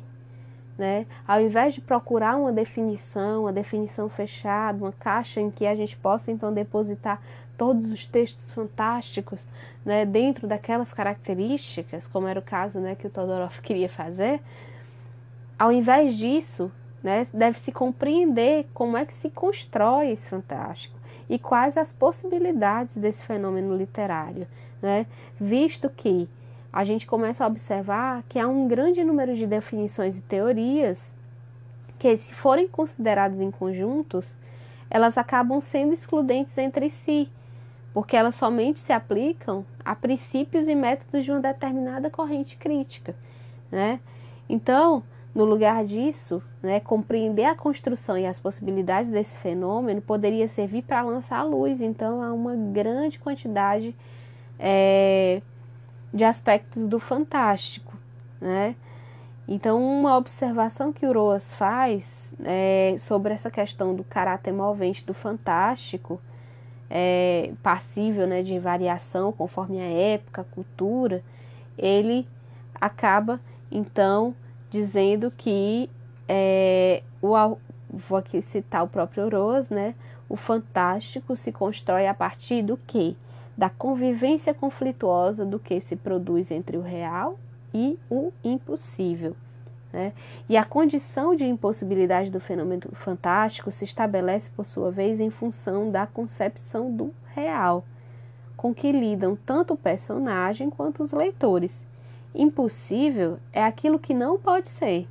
né? 0.78 1.04
Ao 1.26 1.40
invés 1.40 1.74
de 1.74 1.80
procurar 1.80 2.36
uma 2.36 2.52
definição, 2.52 3.42
uma 3.42 3.52
definição 3.52 4.08
fechada, 4.08 4.78
uma 4.78 4.92
caixa 4.92 5.40
em 5.40 5.50
que 5.50 5.66
a 5.66 5.74
gente 5.74 5.96
possa 5.96 6.30
então 6.30 6.52
depositar 6.52 7.20
todos 7.58 7.90
os 7.90 8.06
textos 8.06 8.50
fantásticos 8.52 9.46
né, 9.84 10.06
dentro 10.06 10.46
daquelas 10.46 10.92
características, 10.92 12.08
como 12.08 12.26
era 12.26 12.38
o 12.38 12.42
caso 12.42 12.78
né, 12.80 12.94
que 12.94 13.06
o 13.06 13.10
Todorov 13.10 13.60
queria 13.60 13.88
fazer, 13.88 14.40
ao 15.62 15.70
invés 15.70 16.16
disso, 16.16 16.72
né, 17.04 17.24
deve-se 17.32 17.70
compreender 17.70 18.66
como 18.74 18.96
é 18.96 19.06
que 19.06 19.14
se 19.14 19.30
constrói 19.30 20.10
esse 20.10 20.28
fantástico 20.28 20.98
e 21.30 21.38
quais 21.38 21.76
as 21.76 21.92
possibilidades 21.92 22.96
desse 22.96 23.22
fenômeno 23.22 23.76
literário, 23.76 24.48
né, 24.82 25.06
visto 25.38 25.88
que 25.88 26.28
a 26.72 26.82
gente 26.82 27.06
começa 27.06 27.44
a 27.44 27.46
observar 27.46 28.24
que 28.28 28.40
há 28.40 28.48
um 28.48 28.66
grande 28.66 29.04
número 29.04 29.36
de 29.36 29.46
definições 29.46 30.18
e 30.18 30.20
teorias 30.22 31.14
que, 31.96 32.16
se 32.16 32.34
forem 32.34 32.66
consideradas 32.66 33.40
em 33.40 33.52
conjuntos, 33.52 34.36
elas 34.90 35.16
acabam 35.16 35.60
sendo 35.60 35.92
excludentes 35.92 36.58
entre 36.58 36.90
si, 36.90 37.30
porque 37.94 38.16
elas 38.16 38.34
somente 38.34 38.80
se 38.80 38.92
aplicam 38.92 39.64
a 39.84 39.94
princípios 39.94 40.66
e 40.66 40.74
métodos 40.74 41.24
de 41.24 41.30
uma 41.30 41.38
determinada 41.38 42.10
corrente 42.10 42.56
crítica, 42.56 43.14
né? 43.70 44.00
Então, 44.48 45.04
no 45.34 45.44
lugar 45.44 45.84
disso, 45.84 46.42
né, 46.62 46.78
compreender 46.80 47.44
a 47.44 47.54
construção 47.54 48.18
e 48.18 48.26
as 48.26 48.38
possibilidades 48.38 49.10
desse 49.10 49.34
fenômeno 49.38 50.02
poderia 50.02 50.46
servir 50.46 50.82
para 50.82 51.00
lançar 51.02 51.38
a 51.38 51.42
luz, 51.42 51.80
então, 51.80 52.22
a 52.22 52.32
uma 52.32 52.54
grande 52.54 53.18
quantidade 53.18 53.94
é, 54.58 55.40
de 56.12 56.22
aspectos 56.22 56.86
do 56.86 57.00
fantástico, 57.00 57.96
né? 58.40 58.76
Então, 59.48 59.82
uma 59.82 60.16
observação 60.16 60.92
que 60.92 61.04
o 61.04 61.12
Roas 61.12 61.52
faz 61.54 62.32
é, 62.44 62.94
sobre 62.98 63.34
essa 63.34 63.50
questão 63.50 63.94
do 63.94 64.04
caráter 64.04 64.52
movente 64.52 65.04
do 65.04 65.12
fantástico, 65.12 66.20
é, 66.88 67.52
passível 67.62 68.26
né, 68.26 68.42
de 68.42 68.58
variação 68.58 69.32
conforme 69.32 69.80
a 69.80 69.90
época, 69.90 70.42
a 70.42 70.44
cultura, 70.44 71.22
ele 71.76 72.28
acaba, 72.80 73.40
então, 73.70 74.34
dizendo 74.72 75.30
que 75.30 75.90
é, 76.26 77.02
o, 77.20 77.58
vou 77.90 78.16
aqui 78.16 78.40
citar 78.40 78.82
o 78.82 78.88
próprio 78.88 79.28
Rose, 79.28 79.72
né? 79.72 79.94
O 80.28 80.34
fantástico 80.34 81.36
se 81.36 81.52
constrói 81.52 82.06
a 82.06 82.14
partir 82.14 82.62
do 82.62 82.78
que? 82.78 83.14
Da 83.54 83.68
convivência 83.68 84.54
conflituosa 84.54 85.44
do 85.44 85.58
que 85.58 85.78
se 85.78 85.94
produz 85.94 86.50
entre 86.50 86.78
o 86.78 86.80
real 86.80 87.38
e 87.74 87.98
o 88.10 88.32
impossível. 88.42 89.36
Né? 89.92 90.14
E 90.48 90.56
a 90.56 90.64
condição 90.64 91.36
de 91.36 91.44
impossibilidade 91.44 92.30
do 92.30 92.40
fenômeno 92.40 92.88
fantástico 92.94 93.70
se 93.70 93.84
estabelece, 93.84 94.48
por 94.48 94.64
sua 94.64 94.90
vez, 94.90 95.20
em 95.20 95.28
função 95.28 95.90
da 95.90 96.06
concepção 96.06 96.90
do 96.90 97.12
real, 97.34 97.84
com 98.56 98.74
que 98.74 98.90
lidam 98.90 99.36
tanto 99.36 99.74
o 99.74 99.76
personagem 99.76 100.70
quanto 100.70 101.02
os 101.02 101.12
leitores 101.12 101.91
Impossível 102.34 103.38
é 103.52 103.62
aquilo 103.62 103.98
que 103.98 104.14
não 104.14 104.38
pode 104.38 104.68
ser, 104.68 105.06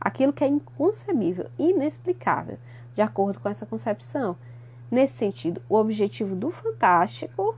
aquilo 0.00 0.32
que 0.32 0.44
é 0.44 0.46
inconcebível, 0.46 1.46
inexplicável, 1.58 2.56
de 2.94 3.02
acordo 3.02 3.40
com 3.40 3.48
essa 3.48 3.66
concepção. 3.66 4.36
Nesse 4.90 5.14
sentido, 5.14 5.60
o 5.68 5.74
objetivo 5.74 6.36
do 6.36 6.50
fantástico 6.50 7.56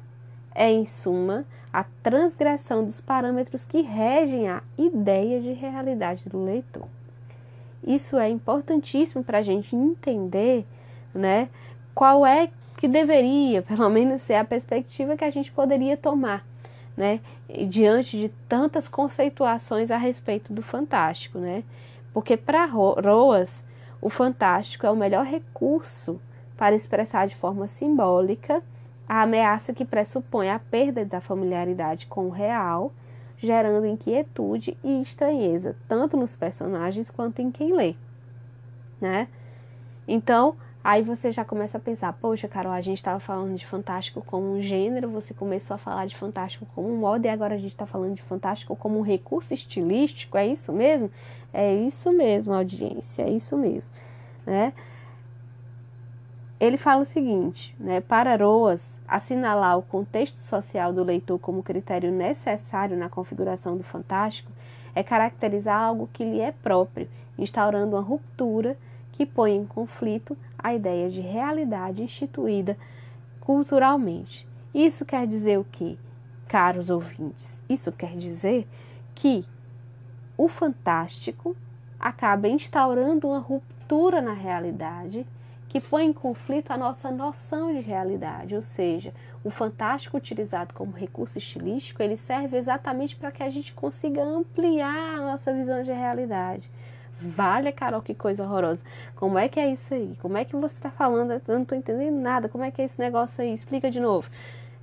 é, 0.55 0.71
em 0.71 0.87
suma, 0.87 1.45
a 1.73 1.85
transgressão 2.03 2.85
dos 2.85 3.01
parâmetros 3.01 3.67
que 3.67 3.83
regem 3.83 4.49
a 4.49 4.63
ideia 4.79 5.41
de 5.41 5.53
realidade 5.53 6.29
do 6.29 6.43
leitor. 6.43 6.87
Isso 7.87 8.17
é 8.17 8.31
importantíssimo 8.31 9.23
para 9.23 9.39
a 9.39 9.43
gente 9.43 9.77
entender 9.77 10.65
né, 11.13 11.51
qual 11.95 12.25
é 12.25 12.49
que 12.79 12.89
deveria, 12.89 13.61
pelo 13.67 13.91
menos, 13.91 14.23
ser 14.23 14.35
a 14.35 14.45
perspectiva 14.45 15.17
que 15.17 15.25
a 15.25 15.31
gente 15.31 15.53
poderia 15.53 15.97
tomar 15.97 16.47
né, 16.97 17.21
diante 17.69 18.19
de 18.19 18.29
tantas 18.49 18.89
conceituações 18.89 19.91
a 19.91 19.97
respeito 19.97 20.53
do 20.53 20.63
fantástico, 20.63 21.39
né? 21.39 21.65
Porque 22.13 22.37
para 22.37 22.65
Roas, 22.67 23.65
o 24.01 24.09
fantástico 24.09 24.87
é 24.87 24.91
o 24.91 24.97
melhor 24.97 25.25
recurso 25.25 26.21
para 26.57 26.75
expressar 26.75 27.27
de 27.27 27.35
forma 27.35 27.67
simbólica 27.67 28.63
a 29.09 29.23
ameaça 29.23 29.73
que 29.73 29.85
pressupõe 29.85 30.49
a 30.49 30.59
perda 30.59 31.05
da 31.05 31.21
familiaridade 31.21 32.07
com 32.07 32.27
o 32.27 32.31
real, 32.31 32.93
gerando 33.37 33.87
inquietude 33.87 34.77
e 34.83 35.03
estranheza, 35.03 35.77
tanto 35.89 36.17
nos 36.17 36.35
personagens 36.35 37.11
quanto 37.11 37.43
em 37.43 37.51
quem 37.51 37.75
lê, 37.75 37.95
né? 39.01 39.29
Então, 40.07 40.57
Aí 40.85 41.01
você 41.01 41.33
já 41.33 41.47
começa 41.47 41.79
a 41.79 41.81
pensar, 41.81 42.13
poxa, 42.13 42.47
Carol, 42.47 42.71
a 42.71 42.81
gente 42.83 42.99
estava 42.99 43.19
falando 43.19 43.57
de 43.57 43.65
fantástico 43.65 44.23
como 44.27 44.53
um 44.53 44.61
gênero, 44.61 45.09
você 45.09 45.33
começou 45.33 45.75
a 45.77 45.79
falar 45.79 46.05
de 46.05 46.15
fantástico 46.15 46.67
como 46.75 46.93
um 46.93 46.99
modo, 46.99 47.25
e 47.25 47.29
agora 47.31 47.55
a 47.55 47.57
gente 47.57 47.71
está 47.71 47.87
falando 47.87 48.15
de 48.15 48.21
fantástico 48.21 48.77
como 48.77 48.99
um 48.99 49.03
recurso 49.03 49.55
estilístico, 49.55 50.37
é 50.37 50.47
isso 50.47 50.75
mesmo? 50.75 51.11
É 51.55 51.75
isso 51.75 52.13
mesmo, 52.13 52.53
audiência, 52.53 53.23
é 53.23 53.31
isso 53.31 53.57
mesmo, 53.57 53.95
né? 54.45 54.75
Ele 56.61 56.77
fala 56.77 57.01
o 57.01 57.07
seguinte, 57.07 57.75
né? 57.81 58.03
Para 58.03 58.37
Roas, 58.37 59.01
assinalar 59.09 59.79
o 59.79 59.83
contexto 59.83 60.37
social 60.37 60.93
do 60.93 61.03
leitor 61.03 61.39
como 61.39 61.63
critério 61.63 62.13
necessário 62.13 62.95
na 62.95 63.09
configuração 63.09 63.75
do 63.75 63.83
fantástico 63.83 64.53
é 64.95 65.03
caracterizar 65.03 65.81
algo 65.81 66.11
que 66.13 66.25
lhe 66.25 66.43
é 66.43 66.53
próprio, 66.53 67.09
instaurando 67.39 67.97
uma 67.97 68.03
ruptura 68.03 68.77
que 69.15 69.25
põe 69.25 69.55
em 69.55 69.65
conflito 69.65 70.37
a 70.59 70.75
ideia 70.75 71.09
de 71.09 71.21
realidade 71.21 72.03
instituída 72.03 72.77
culturalmente. 73.39 74.45
Isso 74.75 75.05
quer 75.05 75.25
dizer 75.25 75.57
o 75.57 75.65
que, 75.65 75.97
caros 76.49 76.91
ouvintes? 76.91 77.63
Isso 77.69 77.93
quer 77.93 78.17
dizer 78.17 78.67
que 79.15 79.45
o 80.37 80.49
fantástico 80.49 81.57
acaba 81.99 82.49
instaurando 82.49 83.29
uma 83.29 83.39
ruptura 83.39 84.21
na 84.21 84.33
realidade 84.33 85.25
que 85.69 85.81
põe 85.81 86.07
em 86.07 86.13
conflito 86.13 86.73
a 86.73 86.77
nossa 86.77 87.09
noção 87.11 87.73
de 87.73 87.81
realidade, 87.81 88.57
ou 88.57 88.63
seja, 88.63 89.13
o 89.45 89.51
fantástico 89.51 90.17
utilizado 90.17 90.75
como 90.75 90.93
recurso 90.93 91.39
estilístico, 91.39 92.03
ele 92.03 92.17
serve 92.17 92.57
exatamente 92.57 93.15
para 93.15 93.31
que 93.31 93.43
a 93.45 93.51
gente 93.51 93.73
consiga 93.73 94.23
ampliar 94.25 95.19
a 95.19 95.21
nossa 95.21 95.53
visão 95.53 95.85
de 95.85 95.93
realidade. 95.93 96.69
Vale, 97.21 97.73
Carol, 97.73 98.03
que 98.03 98.15
coisa 98.15 98.45
horrorosa. 98.45 98.85
Como 99.17 99.39
é 99.39 99.49
que 99.49 99.59
é 99.59 99.73
isso 99.73 99.95
aí? 99.95 100.17
Como 100.21 100.37
é 100.37 100.45
que 100.45 100.57
você 100.57 100.75
está 100.75 100.91
falando? 100.91 101.33
Eu 101.33 101.41
não 101.49 101.63
estou 101.63 101.77
entendendo 101.77 102.17
nada. 102.21 102.49
Como 102.49 102.65
é 102.65 102.71
que 102.71 102.83
é 102.83 102.85
esse 102.85 102.99
negócio 102.99 103.43
aí? 103.43 103.53
Explica 103.53 103.91
de 103.91 104.01
novo. 104.01 104.29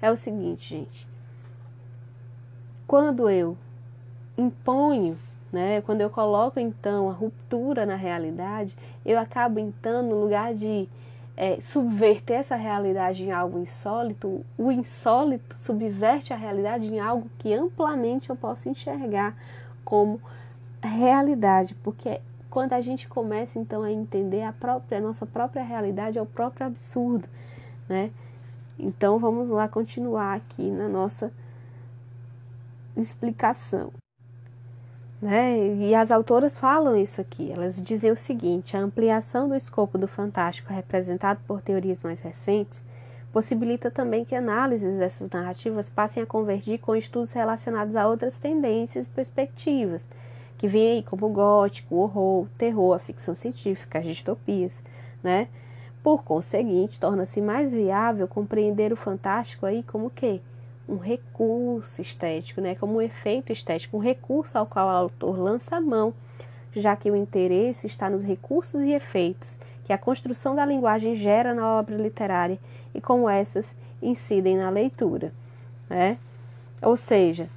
É 0.01 0.09
o 0.09 0.15
seguinte, 0.15 0.69
gente. 0.69 1.07
Quando 2.87 3.29
eu 3.29 3.57
imponho, 4.37 5.17
né, 5.51 5.81
quando 5.81 6.01
eu 6.01 6.09
coloco 6.09 6.59
então 6.59 7.09
a 7.09 7.13
ruptura 7.13 7.85
na 7.85 7.95
realidade, 7.95 8.75
eu 9.05 9.19
acabo 9.19 9.59
então 9.59 10.01
no 10.01 10.21
lugar 10.21 10.55
de 10.55 10.89
é, 11.37 11.59
subverter 11.61 12.39
essa 12.39 12.55
realidade 12.55 13.23
em 13.23 13.31
algo 13.31 13.59
insólito, 13.59 14.45
o 14.57 14.71
insólito 14.71 15.55
subverte 15.55 16.33
a 16.33 16.35
realidade 16.37 16.85
em 16.85 16.99
algo 16.99 17.29
que 17.37 17.53
amplamente 17.53 18.29
eu 18.29 18.35
posso 18.35 18.69
enxergar 18.69 19.35
como 19.83 20.21
realidade, 20.87 21.75
porque 21.75 22.21
quando 22.49 22.73
a 22.73 22.81
gente 22.81 23.07
começa 23.07 23.57
então 23.57 23.83
a 23.83 23.91
entender 23.91 24.43
a 24.43 24.51
própria 24.51 24.97
a 24.97 25.01
nossa 25.01 25.25
própria 25.25 25.63
realidade 25.63 26.17
é 26.17 26.21
o 26.21 26.25
próprio 26.25 26.67
absurdo, 26.67 27.27
né? 27.87 28.11
Então 28.77 29.19
vamos 29.19 29.49
lá 29.49 29.67
continuar 29.67 30.35
aqui 30.35 30.69
na 30.69 30.87
nossa 30.87 31.31
explicação. 32.97 33.91
Né? 35.21 35.75
E 35.75 35.93
as 35.93 36.09
autoras 36.09 36.57
falam 36.57 36.97
isso 36.97 37.21
aqui. 37.21 37.51
Elas 37.51 37.79
dizem 37.79 38.11
o 38.11 38.15
seguinte: 38.15 38.75
a 38.75 38.79
ampliação 38.79 39.47
do 39.47 39.55
escopo 39.55 39.97
do 39.97 40.07
fantástico 40.07 40.73
representado 40.73 41.39
por 41.47 41.61
teorias 41.61 42.01
mais 42.01 42.21
recentes 42.21 42.83
possibilita 43.31 43.89
também 43.89 44.25
que 44.25 44.35
análises 44.35 44.97
dessas 44.97 45.29
narrativas 45.29 45.89
passem 45.89 46.23
a 46.23 46.25
convergir 46.25 46.79
com 46.79 46.95
estudos 46.95 47.31
relacionados 47.31 47.95
a 47.95 48.07
outras 48.07 48.39
tendências 48.39 49.07
e 49.07 49.09
perspectivas, 49.09 50.09
que 50.61 50.67
vêm 50.67 50.91
aí 50.91 51.03
como 51.03 51.27
gótico, 51.27 51.95
horror, 51.95 52.47
terror, 52.57 52.95
a 52.95 52.99
ficção 52.99 53.33
científica, 53.33 53.97
as 53.97 54.05
distopias, 54.05 54.83
né? 55.23 55.47
Por 56.03 56.23
conseguinte, 56.23 56.99
torna-se 56.99 57.41
mais 57.41 57.71
viável 57.71 58.27
compreender 58.27 58.93
o 58.93 58.95
fantástico 58.95 59.65
aí 59.65 59.83
como 59.83 60.05
o 60.05 60.09
quê? 60.09 60.39
um 60.87 60.97
recurso 60.97 62.01
estético, 62.01 62.59
né, 62.59 62.75
como 62.75 62.97
um 62.97 63.01
efeito 63.01 63.53
estético, 63.53 63.95
um 63.95 64.01
recurso 64.01 64.57
ao 64.57 64.65
qual 64.65 64.87
o 64.87 64.89
autor 64.89 65.39
lança 65.39 65.77
a 65.77 65.81
mão, 65.81 66.13
já 66.73 66.95
que 66.97 67.09
o 67.09 67.15
interesse 67.15 67.87
está 67.87 68.09
nos 68.09 68.23
recursos 68.23 68.83
e 68.83 68.91
efeitos 68.91 69.57
que 69.85 69.93
a 69.93 69.97
construção 69.97 70.53
da 70.53 70.65
linguagem 70.65 71.15
gera 71.15 71.53
na 71.53 71.65
obra 71.79 71.95
literária 71.95 72.59
e 72.93 72.99
como 72.99 73.29
essas 73.29 73.75
incidem 74.01 74.57
na 74.57 74.69
leitura. 74.69 75.31
Né? 75.89 76.17
Ou 76.81 76.97
seja, 76.97 77.49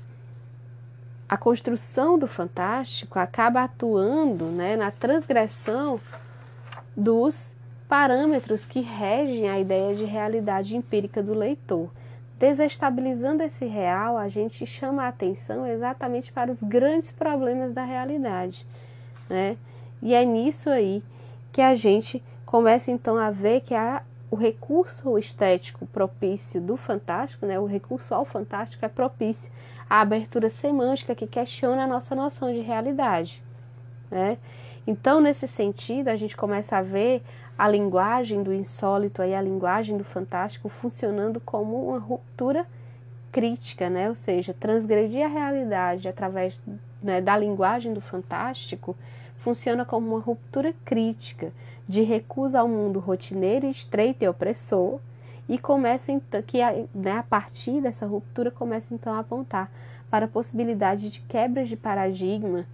a 1.29 1.37
construção 1.37 2.19
do 2.19 2.27
fantástico 2.27 3.19
acaba 3.19 3.65
atuando 3.65 4.47
né, 4.47 4.77
na 4.77 4.91
transgressão 4.91 6.01
dos 6.97 7.53
parâmetros 7.89 8.67
que 8.67 8.81
regem 8.81 9.49
a 9.49 9.59
ideia 9.59 9.95
de 9.95 10.05
realidade 10.05 10.77
empírica 10.77 11.23
do 11.23 11.35
leitor. 11.35 11.91
Desestabilizando 12.39 13.43
esse 13.43 13.65
real, 13.65 14.19
a 14.19 14.29
gente 14.29 14.67
chama 14.67 15.05
a 15.05 15.09
atenção 15.09 15.67
exatamente 15.67 16.33
para 16.33 16.51
os 16.51 16.63
grandes 16.63 17.13
problemas 17.13 17.73
da 17.73 17.85
realidade, 17.85 18.67
né? 19.29 19.57
E 20.03 20.13
é 20.13 20.25
nisso 20.25 20.69
aí 20.69 21.03
que 21.53 21.63
a 21.63 21.75
gente 21.75 22.23
começa 22.45 22.91
então 22.91 23.17
a 23.17 23.31
ver 23.31 23.61
que 23.61 23.75
a, 23.75 24.03
o 24.31 24.37
recurso 24.37 25.17
estético 25.17 25.87
propício 25.87 26.61
do 26.61 26.77
fantástico, 26.77 27.47
né? 27.47 27.59
O 27.59 27.67
recurso 27.67 28.13
ao 28.13 28.25
fantástico 28.25 28.85
é 28.85 28.89
propício 28.89 29.51
à 29.89 30.01
abertura 30.01 30.49
semântica 30.49 31.15
que 31.15 31.27
questiona 31.27 31.85
a 31.85 31.87
nossa 31.87 32.15
noção 32.15 32.53
de 32.53 32.61
realidade, 32.61 33.43
né? 34.11 34.39
Então, 34.87 35.21
nesse 35.21 35.49
sentido, 35.49 36.09
a 36.09 36.17
gente 36.17 36.37
começa 36.37 36.77
a 36.77 36.83
ver 36.83 37.23
a 37.57 37.69
linguagem 37.69 38.43
do 38.43 38.53
insólito 38.53 39.23
e 39.23 39.35
a 39.35 39.41
linguagem 39.41 39.97
do 39.97 40.05
fantástico 40.05 40.69
funcionando 40.69 41.41
como 41.41 41.89
uma 41.89 41.99
ruptura 41.99 42.67
crítica, 43.33 43.89
né? 43.89 44.09
Ou 44.09 44.15
seja, 44.15 44.55
transgredir 44.55 45.25
a 45.25 45.29
realidade 45.29 46.07
através 46.07 46.61
né, 47.03 47.21
da 47.21 47.37
linguagem 47.37 47.93
do 47.93 48.01
fantástico 48.01 48.97
funciona 49.39 49.85
como 49.85 50.09
uma 50.09 50.21
ruptura 50.21 50.75
crítica 50.85 51.53
de 51.89 52.03
recusa 52.03 52.61
ao 52.61 52.69
mundo 52.69 52.99
rotineiro, 52.99 53.67
estreito 53.67 54.25
e 54.25 54.29
opressor 54.29 55.01
e 55.49 55.59
começa 55.59 56.11
então 56.11 56.43
que 56.43 56.59
né, 56.95 57.19
a 57.19 57.23
partir 57.23 57.81
dessa 57.81 58.07
ruptura 58.07 58.51
começa 58.51 58.95
então 58.95 59.13
a 59.13 59.19
apontar 59.19 59.71
para 60.11 60.25
a 60.27 60.29
possibilidade 60.29 61.11
de 61.11 61.21
quebras 61.21 61.69
de 61.69 61.77
paradigma 61.77 62.67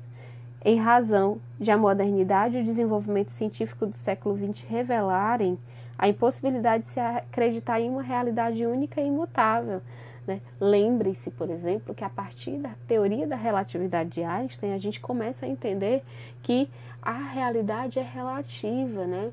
em 0.65 0.79
razão 0.79 1.41
de 1.59 1.71
a 1.71 1.77
modernidade 1.77 2.59
e 2.59 2.61
o 2.61 2.65
desenvolvimento 2.65 3.31
científico 3.31 3.87
do 3.87 3.97
século 3.97 4.37
XX 4.37 4.65
revelarem 4.69 5.59
a 5.99 6.09
impossibilidade 6.09 6.85
de 6.85 6.91
se 6.91 7.01
acreditar 7.01 7.81
em 7.81 7.91
uma 7.91 8.03
realidade 8.03 8.65
única 8.65 9.01
e 9.01 9.07
imutável. 9.07 9.83
Né? 10.27 10.41
Lembre-se, 10.61 11.31
por 11.31 11.51
exemplo, 11.51 11.95
que 11.95 12.05
a 12.05 12.09
partir 12.09 12.59
da 12.59 12.71
teoria 12.87 13.27
da 13.27 13.37
relatividade 13.37 14.11
de 14.11 14.23
Einstein, 14.23 14.73
a 14.73 14.79
gente 14.79 15.01
começa 15.01 15.45
a 15.45 15.49
entender 15.49 16.03
que 16.43 16.71
a 17.03 17.13
realidade 17.13 17.99
é 17.99 18.03
relativa. 18.03 19.07
Né? 19.07 19.31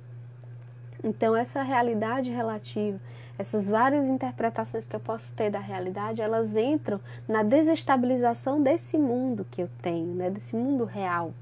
Então, 1.04 1.36
essa 1.36 1.62
realidade 1.62 2.32
relativa 2.32 3.00
essas 3.38 3.68
várias 3.68 4.06
interpretações 4.06 4.86
que 4.86 4.96
eu 4.96 5.00
posso 5.00 5.32
ter 5.34 5.50
da 5.50 5.60
realidade, 5.60 6.22
elas 6.22 6.56
entram 6.56 7.00
na 7.28 7.44
desestabilização 7.44 8.62
desse 8.62 8.98
mundo 8.98 9.46
que 9.50 9.62
eu 9.62 9.70
tenho, 9.82 10.14
né, 10.16 10.30
desse 10.30 10.56
mundo 10.56 10.86
real. 10.86 11.34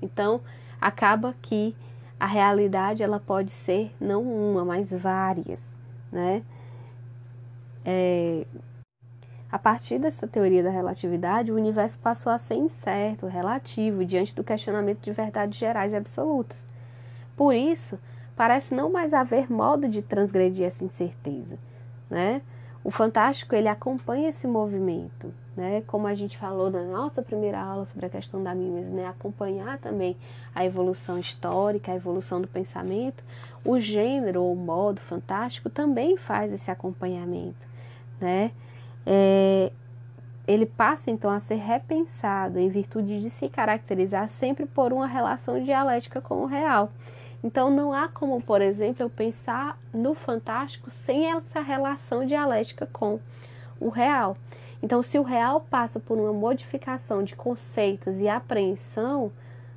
Então, 0.00 0.40
acaba 0.80 1.34
que 1.42 1.74
a 2.18 2.26
realidade 2.26 3.02
ela 3.02 3.20
pode 3.20 3.50
ser 3.50 3.94
não 4.00 4.22
uma, 4.22 4.64
mas 4.64 4.90
várias, 4.90 5.62
né? 6.10 6.42
É, 7.84 8.46
a 9.54 9.58
partir 9.58 9.98
dessa 9.98 10.26
teoria 10.26 10.62
da 10.62 10.70
relatividade, 10.70 11.52
o 11.52 11.54
universo 11.54 11.98
passou 11.98 12.32
a 12.32 12.38
ser 12.38 12.54
incerto, 12.54 13.26
relativo, 13.26 14.04
diante 14.04 14.34
do 14.34 14.42
questionamento 14.42 15.00
de 15.00 15.12
verdades 15.12 15.58
gerais 15.58 15.92
e 15.92 15.96
absolutas. 15.96 16.66
Por 17.36 17.54
isso, 17.54 17.98
parece 18.36 18.74
não 18.74 18.90
mais 18.90 19.12
haver 19.12 19.50
modo 19.50 19.88
de 19.88 20.02
transgredir 20.02 20.66
essa 20.66 20.84
incerteza, 20.84 21.58
né? 22.10 22.42
O 22.82 22.90
fantástico 22.90 23.54
ele 23.54 23.68
acompanha 23.68 24.28
esse 24.28 24.46
movimento, 24.46 25.32
né? 25.56 25.82
Como 25.86 26.06
a 26.06 26.14
gente 26.14 26.36
falou 26.36 26.70
na 26.70 26.82
nossa 26.82 27.22
primeira 27.22 27.58
aula 27.58 27.86
sobre 27.86 28.04
a 28.04 28.10
questão 28.10 28.42
da 28.42 28.54
mimes, 28.54 28.90
né? 28.90 29.06
Acompanhar 29.06 29.78
também 29.78 30.16
a 30.54 30.66
evolução 30.66 31.18
histórica, 31.18 31.92
a 31.92 31.96
evolução 31.96 32.42
do 32.42 32.48
pensamento. 32.48 33.24
O 33.64 33.80
gênero 33.80 34.42
ou 34.42 34.54
modo 34.54 35.00
fantástico 35.00 35.70
também 35.70 36.18
faz 36.18 36.52
esse 36.52 36.70
acompanhamento, 36.70 37.66
né? 38.20 38.50
É, 39.06 39.72
ele 40.46 40.66
passa 40.66 41.10
então 41.10 41.30
a 41.30 41.40
ser 41.40 41.56
repensado 41.56 42.58
em 42.58 42.68
virtude 42.68 43.18
de 43.18 43.30
se 43.30 43.48
caracterizar 43.48 44.28
sempre 44.28 44.66
por 44.66 44.92
uma 44.92 45.06
relação 45.06 45.62
dialética 45.62 46.20
com 46.20 46.42
o 46.42 46.46
real. 46.46 46.90
Então 47.44 47.68
não 47.68 47.92
há 47.92 48.08
como, 48.08 48.40
por 48.40 48.62
exemplo, 48.62 49.02
eu 49.02 49.10
pensar 49.10 49.78
no 49.92 50.14
fantástico 50.14 50.90
sem 50.90 51.30
essa 51.30 51.60
relação 51.60 52.24
dialética 52.24 52.88
com 52.90 53.20
o 53.78 53.90
real. 53.90 54.34
Então, 54.82 55.02
se 55.02 55.18
o 55.18 55.22
real 55.22 55.60
passa 55.60 56.00
por 56.00 56.18
uma 56.18 56.32
modificação 56.32 57.22
de 57.22 57.36
conceitos 57.36 58.18
e 58.18 58.28
apreensão, 58.28 59.30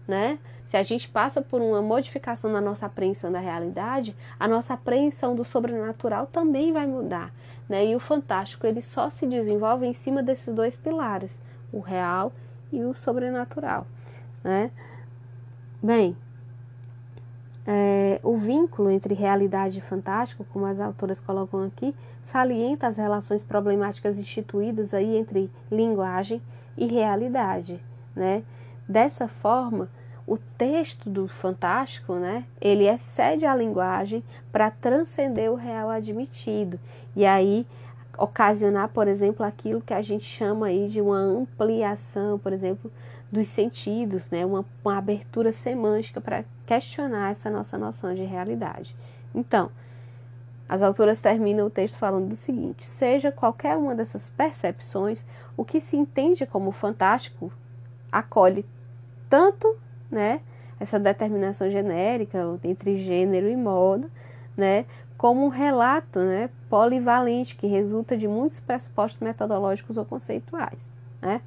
né? 0.08 0.40
Se 0.66 0.76
a 0.76 0.84
gente 0.84 1.08
passa 1.10 1.42
por 1.42 1.62
uma 1.62 1.82
modificação 1.82 2.52
na 2.52 2.60
nossa 2.60 2.86
apreensão 2.86 3.32
da 3.32 3.40
realidade, 3.40 4.16
a 4.40 4.48
nossa 4.48 4.74
apreensão 4.74 5.36
do 5.36 5.44
sobrenatural 5.46 6.26
também 6.26 6.72
vai 6.72 6.86
mudar, 6.86 7.34
né? 7.68 7.86
E 7.86 7.96
o 7.96 8.00
fantástico 8.00 8.66
ele 8.66 8.82
só 8.82 9.10
se 9.10 9.26
desenvolve 9.26 9.86
em 9.86 9.94
cima 9.94 10.24
desses 10.24 10.54
dois 10.54 10.76
pilares, 10.76 11.38
o 11.72 11.80
real 11.80 12.32
e 12.72 12.84
o 12.84 12.94
sobrenatural, 12.94 13.86
né? 14.44 14.72
Bem, 15.82 16.18
é, 17.70 18.22
o 18.24 18.38
vínculo 18.38 18.90
entre 18.90 19.14
realidade 19.14 19.80
e 19.80 19.82
fantástico, 19.82 20.46
como 20.54 20.66
as 20.66 20.80
autoras 20.80 21.20
colocam 21.20 21.66
aqui, 21.66 21.94
salienta 22.24 22.88
as 22.88 22.96
relações 22.96 23.44
problemáticas 23.44 24.18
instituídas 24.18 24.94
aí 24.94 25.18
entre 25.18 25.52
linguagem 25.70 26.42
e 26.78 26.88
realidade, 26.88 27.84
né? 28.16 28.44
Dessa 28.88 29.28
forma, 29.28 29.90
o 30.26 30.38
texto 30.58 31.10
do 31.10 31.28
fantástico, 31.28 32.14
né, 32.14 32.46
ele 32.62 32.88
excede 32.88 33.46
a 33.46 33.54
linguagem 33.54 34.24
para 34.50 34.72
transcender 34.72 35.52
o 35.52 35.56
real 35.56 35.90
admitido 35.90 36.80
e 37.16 37.26
aí 37.26 37.68
ocasionar, 38.18 38.90
por 38.90 39.08
exemplo, 39.08 39.46
aquilo 39.46 39.82
que 39.82 39.94
a 39.94 40.02
gente 40.02 40.24
chama 40.24 40.68
aí 40.68 40.88
de 40.88 41.02
uma 41.02 41.18
ampliação, 41.18 42.40
por 42.40 42.52
exemplo, 42.52 42.92
dos 43.32 43.48
sentidos, 43.48 44.30
né? 44.30 44.46
uma, 44.46 44.66
uma 44.84 44.98
abertura 44.98 45.52
semântica 45.52 46.20
para 46.20 46.44
questionar 46.68 47.32
essa 47.32 47.50
nossa 47.50 47.78
noção 47.78 48.14
de 48.14 48.24
realidade. 48.24 48.96
Então, 49.34 49.72
as 50.70 50.84
autoras 50.84 51.20
terminam 51.20 51.66
o 51.66 51.70
texto 51.70 51.98
falando 51.98 52.28
do 52.28 52.36
seguinte: 52.36 52.86
seja 52.86 53.32
qualquer 53.32 53.76
uma 53.76 53.96
dessas 53.96 54.30
percepções, 54.30 55.26
o 55.56 55.66
que 55.66 55.80
se 55.80 55.98
entende 55.98 56.46
como 56.46 56.72
fantástico 56.72 57.52
acolhe 58.12 58.64
tanto 59.28 59.76
né, 60.12 60.42
essa 60.80 61.00
determinação 61.00 61.72
genérica 61.72 62.40
entre 62.64 63.00
gênero 63.00 63.50
e 63.50 63.56
modo, 63.56 64.12
né, 64.56 64.86
como 65.18 65.44
um 65.44 65.50
relato 65.50 66.20
né, 66.20 66.50
polivalente 66.70 67.56
que 67.56 67.66
resulta 67.66 68.16
de 68.16 68.28
muitos 68.28 68.60
pressupostos 68.60 69.20
metodológicos 69.20 69.98
ou 69.98 70.06
conceituais. 70.06 70.96
Né? 71.20 71.42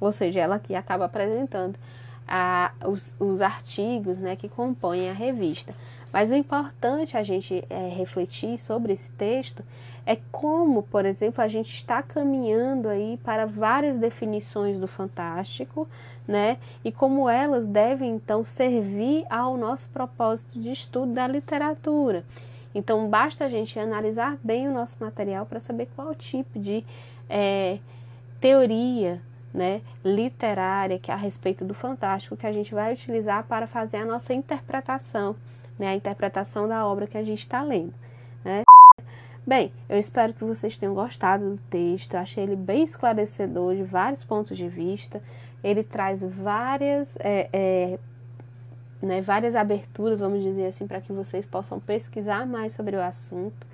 ou 0.00 0.12
seja, 0.12 0.40
ela 0.40 0.58
que 0.58 0.74
acaba 0.74 1.06
apresentando 1.06 1.78
a, 2.26 2.72
os, 2.84 3.14
os 3.18 3.40
artigos 3.40 4.18
né, 4.18 4.36
que 4.36 4.48
compõem 4.48 5.08
a 5.08 5.12
revista. 5.12 5.74
Mas 6.12 6.30
o 6.30 6.34
importante 6.34 7.16
a 7.16 7.22
gente 7.22 7.64
é, 7.68 7.88
refletir 7.88 8.58
sobre 8.58 8.92
esse 8.92 9.10
texto 9.12 9.62
é 10.06 10.16
como, 10.30 10.82
por 10.84 11.04
exemplo, 11.04 11.42
a 11.42 11.48
gente 11.48 11.74
está 11.74 12.02
caminhando 12.02 12.88
aí 12.88 13.18
para 13.22 13.44
várias 13.44 13.98
definições 13.98 14.78
do 14.78 14.86
fantástico, 14.86 15.86
né? 16.26 16.58
E 16.84 16.92
como 16.92 17.28
elas 17.28 17.66
devem 17.66 18.14
então 18.14 18.44
servir 18.44 19.26
ao 19.28 19.56
nosso 19.56 19.88
propósito 19.90 20.58
de 20.58 20.72
estudo 20.72 21.12
da 21.12 21.26
literatura. 21.26 22.24
Então, 22.74 23.08
basta 23.08 23.44
a 23.44 23.48
gente 23.48 23.78
analisar 23.78 24.38
bem 24.44 24.68
o 24.68 24.72
nosso 24.72 24.96
material 25.02 25.44
para 25.44 25.58
saber 25.58 25.88
qual 25.96 26.14
tipo 26.14 26.58
de 26.58 26.84
é, 27.28 27.78
teoria 28.40 29.20
né, 29.56 29.80
literária 30.04 30.98
que 30.98 31.10
é 31.10 31.14
a 31.14 31.16
respeito 31.16 31.64
do 31.64 31.72
fantástico 31.72 32.36
que 32.36 32.46
a 32.46 32.52
gente 32.52 32.74
vai 32.74 32.92
utilizar 32.92 33.42
para 33.44 33.66
fazer 33.66 33.96
a 33.96 34.04
nossa 34.04 34.34
interpretação, 34.34 35.34
né, 35.78 35.88
a 35.88 35.94
interpretação 35.94 36.68
da 36.68 36.86
obra 36.86 37.06
que 37.06 37.16
a 37.16 37.24
gente 37.24 37.40
está 37.40 37.62
lendo. 37.62 37.94
Né? 38.44 38.64
Bem, 39.46 39.72
eu 39.88 39.98
espero 39.98 40.34
que 40.34 40.44
vocês 40.44 40.76
tenham 40.76 40.94
gostado 40.94 41.52
do 41.52 41.56
texto. 41.70 42.14
Eu 42.14 42.20
achei 42.20 42.44
ele 42.44 42.56
bem 42.56 42.82
esclarecedor 42.82 43.74
de 43.74 43.82
vários 43.82 44.22
pontos 44.22 44.58
de 44.58 44.68
vista. 44.68 45.22
Ele 45.64 45.82
traz 45.82 46.22
várias, 46.22 47.16
é, 47.20 47.48
é, 47.50 47.98
né, 49.00 49.22
várias 49.22 49.54
aberturas, 49.54 50.20
vamos 50.20 50.42
dizer 50.42 50.66
assim, 50.66 50.86
para 50.86 51.00
que 51.00 51.12
vocês 51.12 51.46
possam 51.46 51.80
pesquisar 51.80 52.44
mais 52.44 52.74
sobre 52.74 52.94
o 52.94 53.00
assunto. 53.00 53.66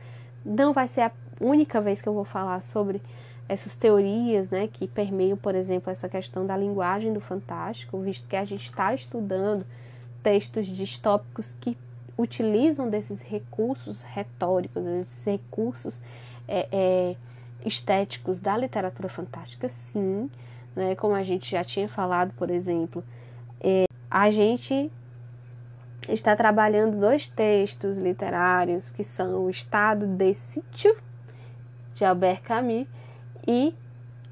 Não 0.44 0.72
vai 0.72 0.86
ser 0.86 1.00
a 1.00 1.12
única 1.40 1.80
vez 1.80 2.00
que 2.00 2.08
eu 2.08 2.14
vou 2.14 2.24
falar 2.24 2.62
sobre 2.62 3.02
essas 3.48 3.76
teorias 3.76 4.50
né, 4.50 4.68
que 4.72 4.86
permeiam, 4.86 5.36
por 5.36 5.54
exemplo, 5.54 5.90
essa 5.90 6.08
questão 6.08 6.46
da 6.46 6.56
linguagem 6.56 7.12
do 7.12 7.20
fantástico, 7.20 7.98
visto 7.98 8.26
que 8.26 8.36
a 8.36 8.44
gente 8.44 8.64
está 8.64 8.94
estudando 8.94 9.66
textos 10.22 10.66
distópicos 10.66 11.56
que 11.60 11.76
utilizam 12.16 12.88
desses 12.88 13.22
recursos 13.22 14.02
retóricos, 14.02 14.82
desses 14.82 15.24
recursos 15.24 16.00
é, 16.46 16.68
é, 16.70 17.16
estéticos 17.64 18.38
da 18.38 18.56
literatura 18.56 19.08
fantástica, 19.08 19.68
sim. 19.68 20.30
Né? 20.74 20.94
Como 20.94 21.14
a 21.14 21.22
gente 21.22 21.50
já 21.50 21.64
tinha 21.64 21.88
falado, 21.88 22.32
por 22.34 22.50
exemplo, 22.50 23.04
é, 23.60 23.84
a 24.10 24.30
gente 24.30 24.90
está 26.08 26.34
trabalhando 26.36 26.98
dois 26.98 27.28
textos 27.28 27.96
literários 27.96 28.90
que 28.90 29.04
são 29.04 29.44
o 29.44 29.50
Estado 29.50 30.06
de 30.06 30.34
Sítio, 30.34 30.96
de 31.94 32.04
Albert 32.04 32.42
Camus, 32.42 32.86
e 33.46 33.74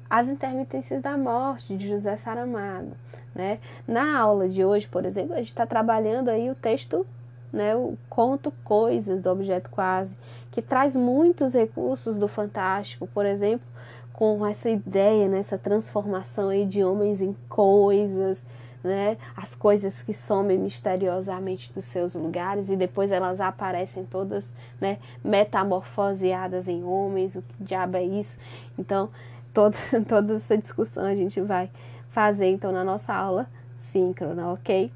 As 0.09 0.27
Intermitências 0.27 1.01
da 1.01 1.17
Morte, 1.17 1.77
de 1.77 1.87
José 1.87 2.17
Saramago. 2.17 2.91
Né? 3.33 3.59
Na 3.87 4.17
aula 4.17 4.49
de 4.49 4.63
hoje, 4.63 4.87
por 4.87 5.05
exemplo, 5.05 5.33
a 5.33 5.37
gente 5.37 5.47
está 5.47 5.65
trabalhando 5.65 6.29
aí 6.29 6.49
o 6.49 6.55
texto 6.55 7.05
né, 7.51 7.75
o 7.75 7.97
conto 8.09 8.51
Coisas 8.63 9.21
do 9.21 9.29
Objeto 9.29 9.69
Quase, 9.69 10.15
que 10.51 10.61
traz 10.61 10.95
muitos 10.95 11.53
recursos 11.53 12.17
do 12.17 12.27
fantástico, 12.27 13.07
por 13.07 13.25
exemplo, 13.25 13.67
com 14.13 14.45
essa 14.45 14.69
ideia, 14.69 15.27
né, 15.27 15.41
transformação 15.57 16.49
aí 16.49 16.65
de 16.65 16.83
homens 16.83 17.21
em 17.21 17.35
coisas, 17.49 18.43
né, 18.83 19.17
as 19.35 19.55
coisas 19.55 20.01
que 20.01 20.13
somem 20.13 20.57
misteriosamente 20.57 21.71
dos 21.73 21.85
seus 21.85 22.15
lugares 22.15 22.69
e 22.69 22.75
depois 22.75 23.11
elas 23.11 23.39
aparecem 23.39 24.05
todas 24.05 24.53
né, 24.79 24.97
metamorfoseadas 25.23 26.67
em 26.67 26.83
homens, 26.83 27.35
o 27.35 27.41
que 27.41 27.63
diabo 27.63 27.97
é 27.97 28.03
isso? 28.03 28.37
Então, 28.77 29.09
toda, 29.53 29.75
toda 30.07 30.33
essa 30.33 30.57
discussão 30.57 31.05
a 31.05 31.15
gente 31.15 31.39
vai 31.41 31.69
fazer 32.09 32.47
então 32.47 32.71
na 32.71 32.83
nossa 32.83 33.13
aula 33.13 33.47
síncrona, 33.77 34.51
ok? 34.51 34.91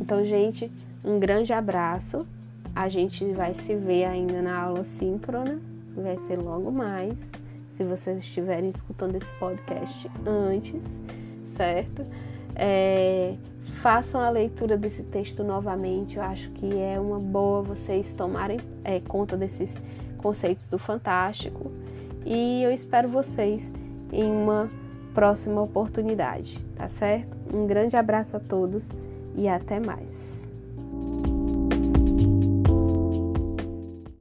Então, 0.00 0.24
gente, 0.24 0.70
um 1.04 1.20
grande 1.20 1.52
abraço. 1.52 2.26
A 2.74 2.88
gente 2.88 3.24
vai 3.32 3.54
se 3.54 3.74
ver 3.74 4.04
ainda 4.04 4.40
na 4.40 4.58
aula 4.58 4.84
síncrona, 4.84 5.60
vai 5.94 6.16
ser 6.18 6.36
logo 6.36 6.70
mais. 6.70 7.30
Se 7.68 7.84
vocês 7.84 8.18
estiverem 8.18 8.70
escutando 8.70 9.16
esse 9.16 9.32
podcast 9.34 10.10
antes, 10.26 10.82
certo? 11.56 12.04
É, 12.54 13.34
façam 13.80 14.20
a 14.20 14.28
leitura 14.28 14.76
desse 14.76 15.02
texto 15.02 15.42
novamente. 15.42 16.16
Eu 16.16 16.22
acho 16.22 16.50
que 16.50 16.78
é 16.78 16.98
uma 16.98 17.18
boa 17.18 17.62
vocês 17.62 18.12
tomarem 18.12 18.58
é, 18.84 19.00
conta 19.00 19.36
desses 19.36 19.74
conceitos 20.18 20.68
do 20.68 20.78
Fantástico. 20.78 21.70
E 22.24 22.62
eu 22.62 22.70
espero 22.70 23.08
vocês 23.08 23.72
em 24.12 24.30
uma 24.30 24.68
próxima 25.14 25.62
oportunidade, 25.62 26.58
tá 26.76 26.88
certo? 26.88 27.36
Um 27.52 27.66
grande 27.66 27.96
abraço 27.96 28.36
a 28.36 28.40
todos 28.40 28.90
e 29.34 29.48
até 29.48 29.80
mais. 29.80 30.49